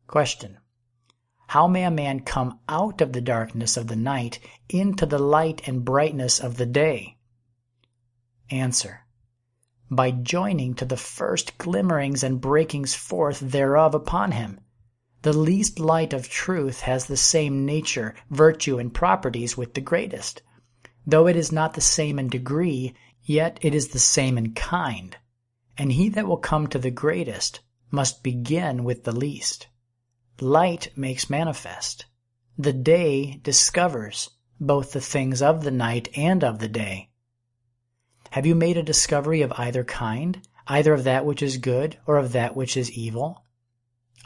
[0.07, 0.59] Question.
[1.47, 4.39] How may a man come out of the darkness of the night
[4.69, 7.17] into the light and brightness of the day?
[8.49, 9.01] Answer.
[9.91, 14.61] By joining to the first glimmerings and breakings forth thereof upon him
[15.21, 20.41] the least light of truth has the same nature, virtue, and properties with the greatest.
[21.05, 22.93] Though it is not the same in degree,
[23.23, 25.17] yet it is the same in kind.
[25.77, 27.61] and he that will come to the greatest
[27.91, 29.67] must begin with the least.
[30.39, 32.05] Light makes manifest.
[32.57, 37.09] The day discovers both the things of the night and of the day.
[38.31, 42.17] Have you made a discovery of either kind, either of that which is good or
[42.17, 43.43] of that which is evil?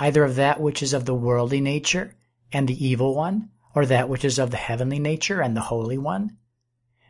[0.02, 2.16] Either of that which is of the worldly nature
[2.52, 5.96] and the evil one, or that which is of the heavenly nature and the holy
[5.96, 6.36] one?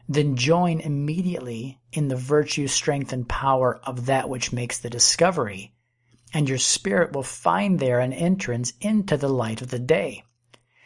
[0.09, 5.73] Then join immediately in the virtue, strength, and power of that which makes the discovery,
[6.33, 10.25] and your spirit will find there an entrance into the light of the day.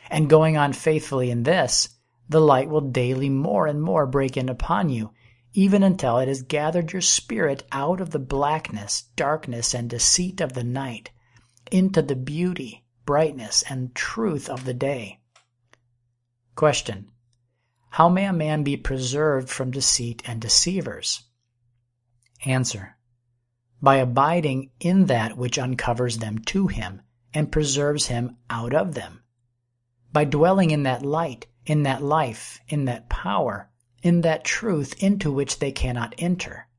[0.08, 1.90] And going on faithfully in this,
[2.30, 5.10] the light will daily more and more break in upon you,
[5.54, 10.54] even until it has gathered your spirit out of the blackness, darkness, and deceit of
[10.54, 11.10] the night
[11.76, 15.20] into the beauty, brightness, and truth of the day.
[16.56, 17.12] Question.
[17.90, 21.24] How may a man be preserved from deceit and deceivers?
[22.46, 22.96] Answer.
[23.82, 27.02] By abiding in that which uncovers them to him
[27.34, 29.24] and preserves him out of them.
[30.14, 33.70] By dwelling in that light, in that life, in that power,
[34.02, 36.70] in that truth into which they cannot enter.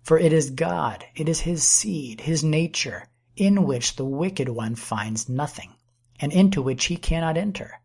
[0.00, 4.74] For it is God, it is his seed, his nature, in which the wicked one
[4.74, 5.74] finds nothing,
[6.18, 7.80] and into which he cannot enter.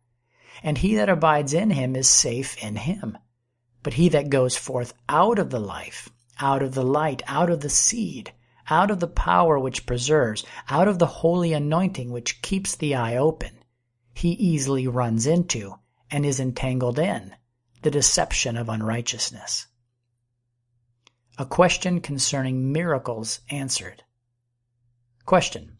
[0.63, 3.17] And he that abides in him is safe in him.
[3.83, 7.61] But he that goes forth out of the life, out of the light, out of
[7.61, 8.31] the seed,
[8.69, 13.17] out of the power which preserves, out of the holy anointing which keeps the eye
[13.17, 13.63] open,
[14.13, 15.75] he easily runs into
[16.09, 17.35] and is entangled in
[17.81, 19.67] the deception of unrighteousness.
[21.37, 24.03] A question concerning miracles answered.
[25.31, 25.77] Question.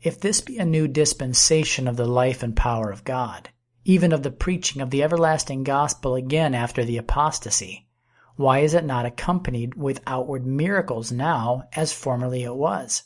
[0.00, 3.48] If this be a new dispensation of the life and power of God,
[3.84, 7.88] even of the preaching of the everlasting gospel again after the apostasy,
[8.36, 13.02] why is it not accompanied with outward miracles now as formerly it was?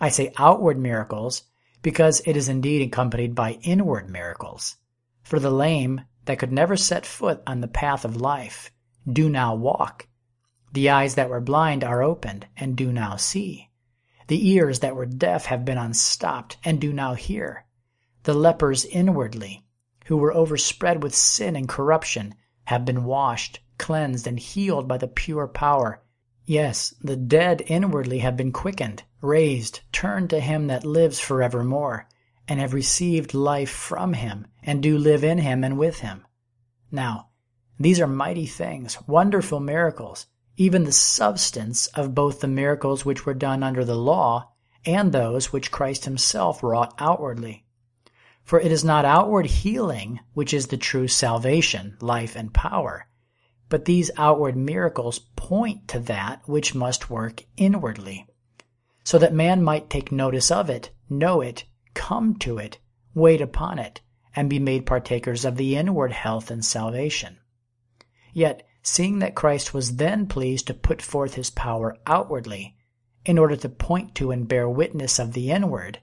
[0.00, 1.42] I say outward miracles
[1.82, 4.76] because it is indeed accompanied by inward miracles.
[5.22, 8.72] For the lame that could never set foot on the path of life
[9.06, 10.08] do now walk.
[10.72, 13.67] The eyes that were blind are opened and do now see.
[14.28, 17.64] The ears that were deaf have been unstopped and do now hear.
[18.24, 19.64] The lepers inwardly,
[20.06, 25.08] who were overspread with sin and corruption, have been washed, cleansed, and healed by the
[25.08, 26.02] pure power.
[26.44, 32.06] Yes, the dead inwardly have been quickened, raised, turned to him that lives forevermore
[32.46, 36.26] and have received life from him, and do live in him and with him.
[36.90, 37.28] Now,
[37.78, 40.26] these are mighty things, wonderful miracles,
[40.60, 44.50] even the substance of both the miracles which were done under the law
[44.84, 47.64] and those which Christ himself wrought outwardly.
[48.42, 53.06] For it is not outward healing which is the true salvation, life, and power,
[53.68, 58.26] but these outward miracles point to that which must work inwardly,
[59.04, 62.78] so that man might take notice of it, know it, come to it,
[63.14, 64.00] wait upon it,
[64.34, 67.38] and be made partakers of the inward health and salvation.
[68.32, 72.76] Yet, seeing that Christ was then pleased to put forth his power outwardly,
[73.24, 76.00] in order to point to and bear witness of the inward,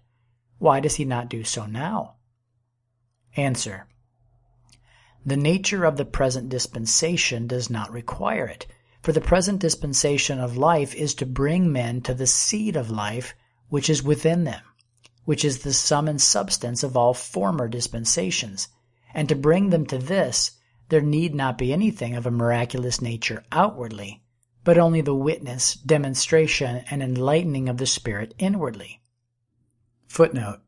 [0.59, 2.15] why does he not do so now?
[3.35, 3.87] Answer.
[5.25, 8.67] The nature of the present dispensation does not require it,
[9.01, 13.33] for the present dispensation of life is to bring men to the seed of life
[13.69, 14.61] which is within them
[15.25, 18.67] which is the sum and substance of all former dispensations,
[19.13, 20.51] and to bring them to this,
[20.89, 24.23] there need not be anything of a miraculous nature outwardly,
[24.63, 29.01] but only the witness, demonstration, and enlightening of the Spirit inwardly.
[30.07, 30.61] Footnote.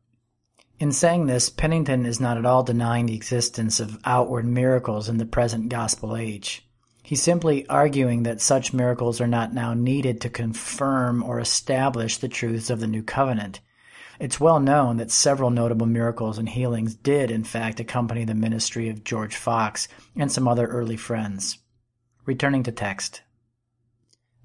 [0.78, 5.18] In saying this, Penington is not at all denying the existence of outward miracles in
[5.18, 6.64] the present gospel age.
[7.02, 12.28] He's simply arguing that such miracles are not now needed to confirm or establish the
[12.28, 13.60] truths of the new covenant
[14.20, 18.88] it's well known that several notable miracles and healings did, in fact, accompany the ministry
[18.88, 21.58] of George Fox and some other early friends.
[22.26, 23.22] Returning to text.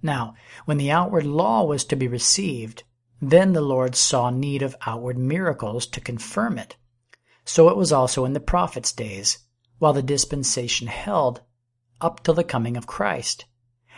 [0.02, 2.84] Now, when the outward law was to be received,
[3.22, 6.76] then the Lord saw need of outward miracles to confirm it.
[7.46, 9.40] So it was also in the prophets' days,
[9.80, 11.42] while the dispensation held,
[12.00, 13.46] up till the coming of Christ.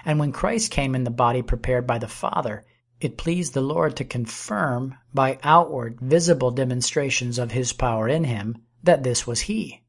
[0.05, 2.65] And when Christ came in the body prepared by the Father,
[3.05, 8.57] it pleased the Lord to confirm, by outward, visible demonstrations of his power in him,
[8.83, 9.81] that this was he.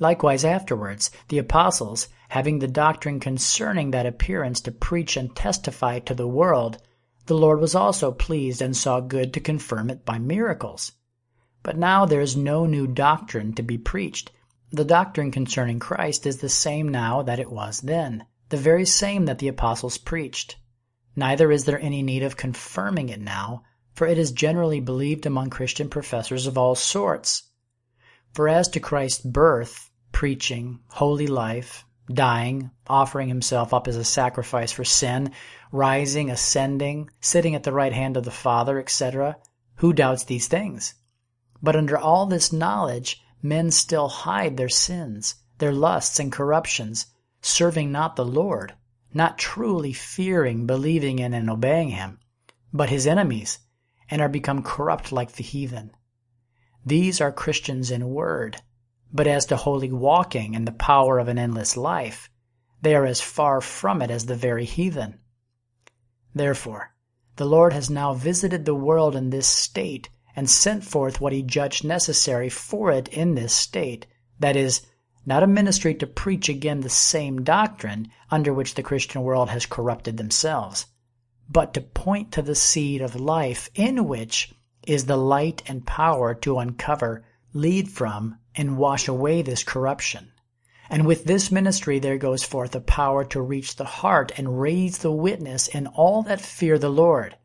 [0.00, 6.14] Likewise afterwards, the apostles, having the doctrine concerning that appearance to preach and testify to
[6.14, 6.78] the world,
[7.26, 10.92] the Lord was also pleased and saw good to confirm it by miracles.
[11.62, 14.30] But now there is no new doctrine to be preached.
[14.70, 19.26] The doctrine concerning Christ is the same now that it was then, the very same
[19.26, 20.56] that the apostles preached.
[21.18, 25.50] Neither is there any need of confirming it now, for it is generally believed among
[25.50, 27.42] Christian professors of all sorts.
[28.32, 34.72] For as to Christ's birth, preaching, holy life, dying, offering himself up as a sacrifice
[34.72, 35.32] for sin,
[35.72, 39.36] rising, ascending, sitting at the right hand of the Father, etc.,
[39.76, 40.94] who doubts these things?
[41.60, 47.06] But under all this knowledge, men still hide their sins, their lusts and corruptions,
[47.42, 48.74] serving not the Lord,
[49.12, 52.18] not truly fearing, believing in, and obeying him,
[52.72, 53.58] but his enemies,
[54.10, 55.90] and are become corrupt like the heathen.
[56.84, 58.62] These are Christians in word,
[59.12, 62.30] but as to holy walking and the power of an endless life,
[62.80, 65.18] they are as far from it as the very heathen.
[66.34, 66.94] Therefore,
[67.36, 71.42] the Lord has now visited the world in this state and sent forth what he
[71.42, 74.06] judged necessary for it in this state,
[74.38, 74.82] that is,
[75.28, 79.66] not a ministry to preach again the same doctrine under which the Christian world has
[79.66, 80.86] corrupted themselves,
[81.50, 84.54] but to point to the seed of life in which
[84.86, 90.32] is the light and power to uncover, lead from, and wash away this corruption.
[90.88, 94.96] And with this ministry there goes forth a power to reach the heart and raise
[94.96, 97.36] the witness in all that fear the Lord.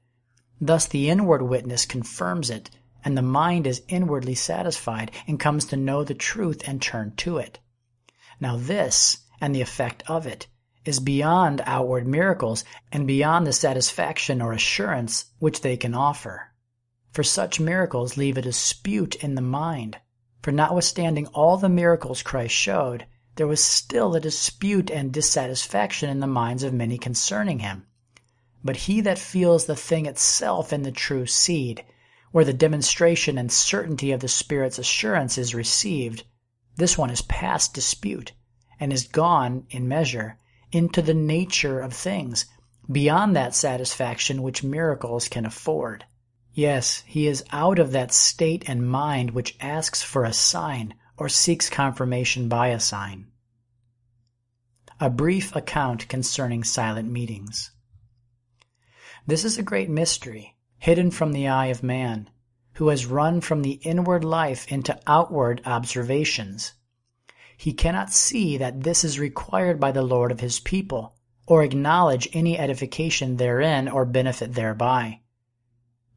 [0.62, 2.70] Thus the inward witness confirms it,
[3.04, 7.40] and the mind is inwardly satisfied and comes to know the truth and turn to
[7.40, 7.60] it.
[8.44, 10.48] Now this, and the effect of it,
[10.84, 16.52] is beyond outward miracles and beyond the satisfaction or assurance which they can offer.
[17.14, 19.96] For such miracles leave a dispute in the mind.
[20.42, 23.06] For notwithstanding all the miracles Christ showed,
[23.38, 27.88] there was still a dispute and dissatisfaction in the minds of many concerning him.
[28.62, 31.86] But he that feels the thing itself in the true seed,
[32.34, 36.26] where the demonstration and certainty of the Spirit's assurance is received,
[36.76, 38.32] this one is past dispute,
[38.80, 40.38] and is gone, in measure,
[40.72, 42.46] into the nature of things,
[42.92, 46.06] beyond that satisfaction which miracles can afford.
[46.54, 51.30] Yes, he is out of that state and mind which asks for a sign or
[51.30, 53.28] seeks confirmation by a sign.
[55.00, 57.72] A brief account concerning silent meetings.
[59.26, 62.30] This is a great mystery, hidden from the eye of man,
[62.76, 66.74] who has run from the inward life into outward observations.
[67.56, 71.16] He cannot see that this is required by the Lord of his people,
[71.46, 75.20] or acknowledge any edification therein or benefit thereby.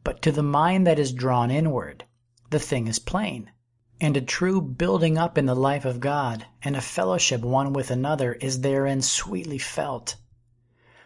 [0.03, 2.05] But to the mind that is drawn inward,
[2.51, 3.51] the thing is plain,
[4.01, 7.91] and a true building up in the life of God and a fellowship one with
[7.91, 10.17] another is therein sweetly felt.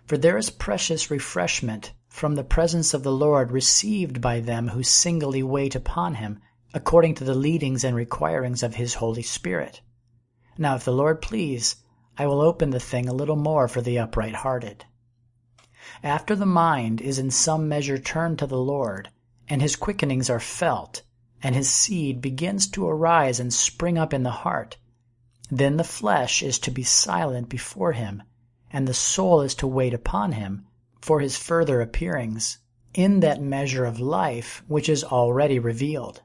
[0.04, 4.82] For there is precious refreshment from the presence of the Lord received by them who
[4.82, 6.40] singly wait upon him,
[6.74, 9.80] according to the leadings and requirings of his Holy Spirit.
[10.58, 11.76] Now, if the Lord please,
[12.18, 14.84] I will open the thing a little more for the upright hearted.
[16.02, 19.08] After the mind is in some measure turned to the Lord,
[19.48, 21.02] and his quickenings are felt,
[21.42, 24.76] and his seed begins to arise and spring up in the heart,
[25.48, 28.24] then the flesh is to be silent before him,
[28.70, 30.66] and the soul is to wait upon him
[31.00, 32.58] for his further appearings
[32.92, 36.22] in that measure of life which is already revealed.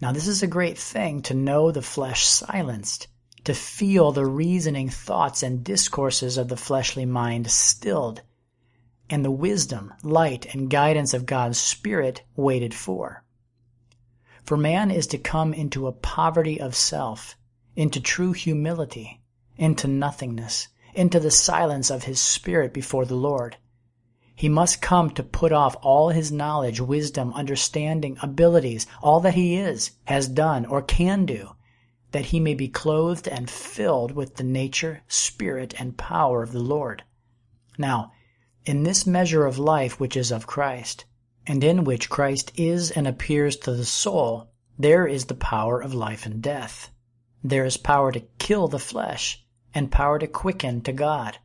[0.00, 3.08] Now, this is a great thing to know the flesh silenced,
[3.44, 8.22] to feel the reasoning thoughts and discourses of the fleshly mind stilled,
[9.10, 13.22] and the wisdom, light, and guidance of God's Spirit waited for.
[14.44, 17.36] For man is to come into a poverty of self,
[17.76, 19.20] into true humility,
[19.56, 23.56] into nothingness, into the silence of his spirit before the Lord
[24.36, 29.54] he must come to put off all his knowledge, wisdom, understanding, abilities, all that he
[29.56, 31.54] is, has done, or can do,
[32.10, 36.58] that he may be clothed and filled with the nature, spirit, and power of the
[36.58, 37.04] Lord.
[37.78, 38.12] Now,
[38.66, 41.04] in this measure of life which is of Christ,
[41.46, 45.94] and in which Christ is and appears to the soul, there is the power of
[45.94, 46.90] life and death.
[47.44, 49.44] There is power to kill the flesh,
[49.74, 51.38] and power to quicken to God.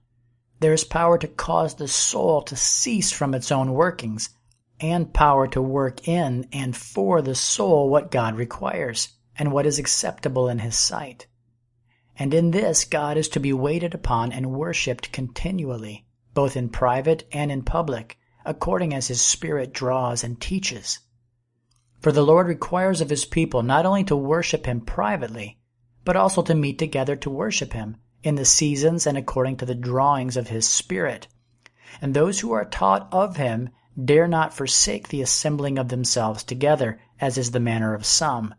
[0.61, 4.29] There is power to cause the soul to cease from its own workings,
[4.81, 9.79] and power to work in and for the soul what God requires, and what is
[9.79, 11.27] acceptable in His sight.
[12.17, 17.25] And in this God is to be waited upon and worshipped continually, both in private
[17.31, 20.99] and in public, according as His Spirit draws and teaches.
[22.01, 25.57] For the Lord requires of His people not only to worship Him privately,
[26.03, 29.75] but also to meet together to worship Him in the seasons and according to the
[29.75, 31.27] drawings of his Spirit.
[32.01, 33.69] And those who are taught of him
[34.01, 38.53] dare not forsake the assembling of themselves together, as is the manner of some,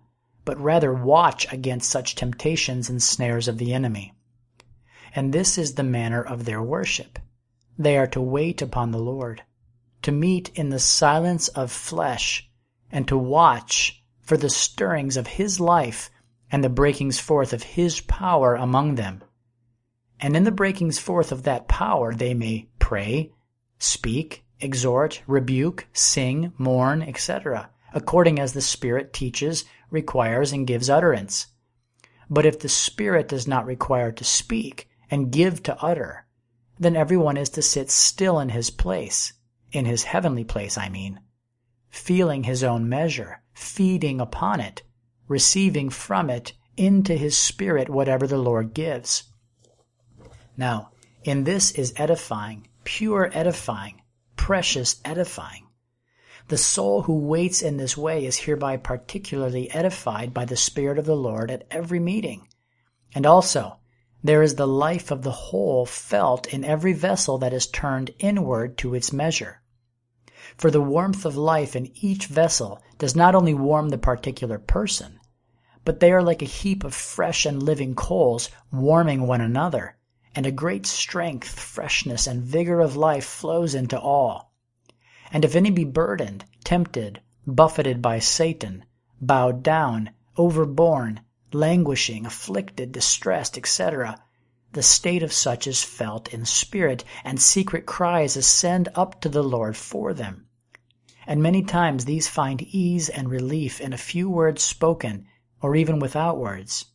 [0.44, 4.12] but rather watch against such temptations and snares of the enemy.
[5.14, 7.18] And this is the manner of their worship.
[7.78, 9.42] they are to wait upon the Lord,
[10.02, 12.50] to meet in the silence of flesh,
[12.92, 16.10] and to watch for the stirrings of His life
[16.52, 19.22] and the breakings forth of His power among them.
[20.22, 23.32] And in the breakings forth of that power they may pray,
[23.78, 31.46] speak, exhort, rebuke, sing, mourn, etc., according as the Spirit teaches, requires, and gives utterance.
[32.28, 36.26] But if the Spirit does not require to speak and give to utter,
[36.78, 39.32] then everyone is to sit still in his place,
[39.72, 41.20] in his heavenly place, I mean,
[41.88, 44.82] feeling his own measure, feeding upon it,
[45.28, 49.24] receiving from it into his spirit whatever the Lord gives.
[50.60, 50.90] Now,
[51.24, 54.02] in this is edifying, pure edifying,
[54.36, 55.68] precious edifying.
[56.48, 61.06] The soul who waits in this way is hereby particularly edified by the Spirit of
[61.06, 62.46] the Lord at every meeting.
[63.14, 63.78] And also,
[64.22, 68.76] there is the life of the whole felt in every vessel that is turned inward
[68.78, 69.62] to its measure.
[70.58, 75.20] For the warmth of life in each vessel does not only warm the particular person,
[75.86, 79.96] but they are like a heap of fresh and living coals warming one another,
[80.34, 84.52] and a great strength, freshness, and vigor of life flows into all.
[85.32, 88.84] And if any be burdened, tempted, buffeted by Satan,
[89.20, 91.20] bowed down, overborne,
[91.52, 94.22] languishing, afflicted, distressed, etc.,
[94.72, 99.42] the state of such is felt in spirit, and secret cries ascend up to the
[99.42, 100.46] Lord for them.
[101.26, 105.26] And many times these find ease and relief in a few words spoken,
[105.60, 106.86] or even without words.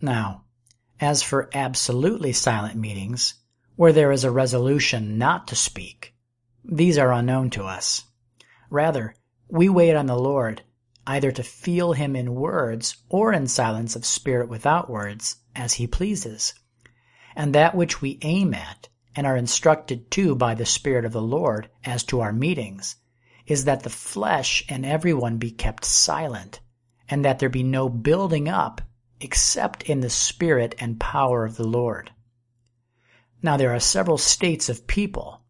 [0.00, 0.44] Now,
[1.00, 3.34] as for absolutely silent meetings,
[3.76, 6.14] where there is a resolution not to speak,
[6.64, 8.04] these are unknown to us.
[8.70, 9.14] Rather,
[9.48, 10.62] we wait on the Lord,
[11.06, 15.86] either to feel him in words or in silence of spirit without words, as he
[15.86, 16.54] pleases.
[17.34, 21.22] And that which we aim at, and are instructed to by the Spirit of the
[21.22, 22.96] Lord as to our meetings,
[23.46, 26.60] is that the flesh and everyone be kept silent,
[27.08, 28.82] and that there be no building up
[29.20, 32.12] except in the Spirit and power of the Lord.
[33.42, 35.42] Now there are several states of people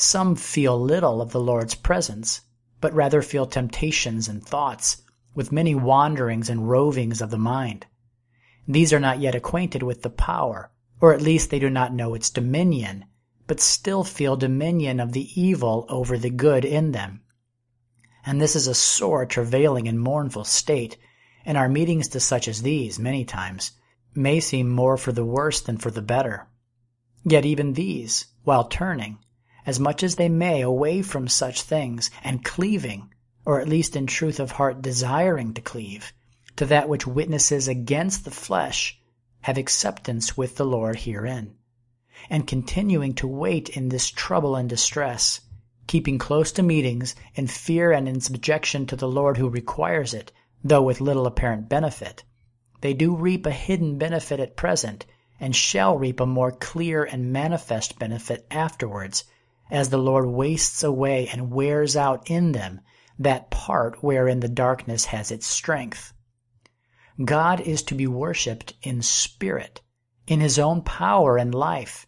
[0.00, 2.40] some feel little of the Lord's presence,
[2.80, 5.02] but rather feel temptations and thoughts,
[5.34, 7.84] with many wanderings and rovings of the mind.
[8.66, 10.70] These are not yet acquainted with the power,
[11.02, 13.04] or at least they do not know its dominion,
[13.46, 17.20] but still feel dominion of the evil over the good in them.
[18.24, 20.96] And this is a sore, travailing, and mournful state,
[21.50, 23.72] and our meetings to such as these, many times,
[24.14, 26.46] may seem more for the worse than for the better.
[27.24, 29.18] Yet even these, while turning,
[29.66, 33.12] as much as they may away from such things, and cleaving,
[33.44, 36.12] or at least in truth of heart desiring to cleave,
[36.54, 39.00] to that which witnesses against the flesh,
[39.40, 41.56] have acceptance with the Lord herein,
[42.30, 45.40] and continuing to wait in this trouble and distress,
[45.88, 50.30] keeping close to meetings in fear and in subjection to the Lord who requires it,
[50.62, 52.24] though with little apparent benefit,
[52.80, 55.06] they do reap a hidden benefit at present,
[55.38, 59.24] and shall reap a more clear and manifest benefit afterwards
[59.70, 62.80] as the Lord wastes away and wears out in them
[63.18, 66.12] that part wherein the darkness has its strength.
[67.22, 69.82] God is to be worshipped in spirit,
[70.26, 72.06] in his own power and life,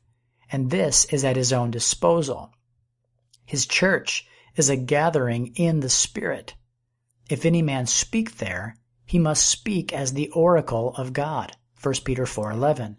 [0.51, 2.53] and this is at his own disposal.
[3.45, 4.27] His church
[4.57, 6.55] is a gathering in the spirit.
[7.33, 8.77] If any man speak there,
[9.07, 12.99] he must speak as the oracle of God, 1 Peter 4:11,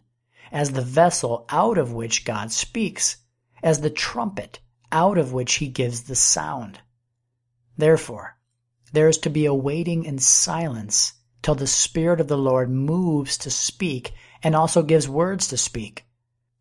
[0.52, 3.18] as the vessel out of which God speaks
[3.62, 4.60] as the trumpet
[4.92, 6.80] out of which he gives the sound.
[7.78, 8.40] Therefore,
[8.92, 13.38] there is to be a waiting in silence till the Spirit of the Lord moves
[13.38, 16.08] to speak and also gives words to speak.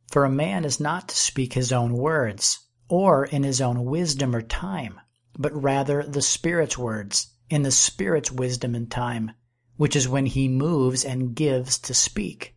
[0.09, 4.37] For a man is not to speak his own words, or in his own wisdom
[4.37, 5.01] or time,
[5.39, 9.31] but rather the Spirit's words, in the Spirit's wisdom and time,
[9.77, 12.57] which is when he moves and gives to speak.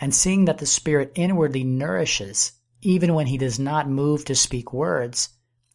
[0.00, 4.72] And seeing that the Spirit inwardly nourishes even when he does not move to speak
[4.72, 5.28] words.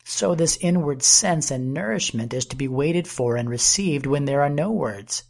[0.03, 4.41] So this inward sense and nourishment is to be waited for and received when there
[4.41, 5.23] are no words.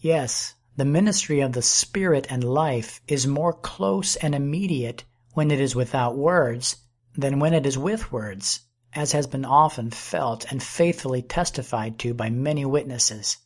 [0.00, 5.04] Yes, the ministry of the Spirit and life is more close and immediate
[5.34, 6.76] when it is without words
[7.14, 8.60] than when it is with words,
[8.96, 13.36] as has been often felt and faithfully testified to by many witnesses.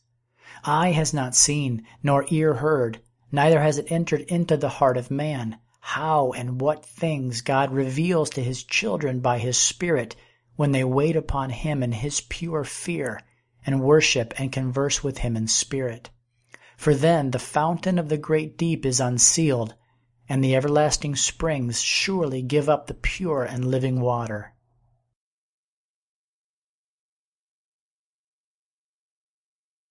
[0.63, 2.99] Eye has not seen, nor ear heard,
[3.31, 8.29] neither has it entered into the heart of man how and what things God reveals
[8.31, 10.15] to his children by his Spirit
[10.55, 13.19] when they wait upon him in his pure fear
[13.65, 16.09] and worship and converse with him in spirit.
[16.77, 19.75] For then the fountain of the great deep is unsealed,
[20.27, 24.50] and the everlasting springs surely give up the pure and living water.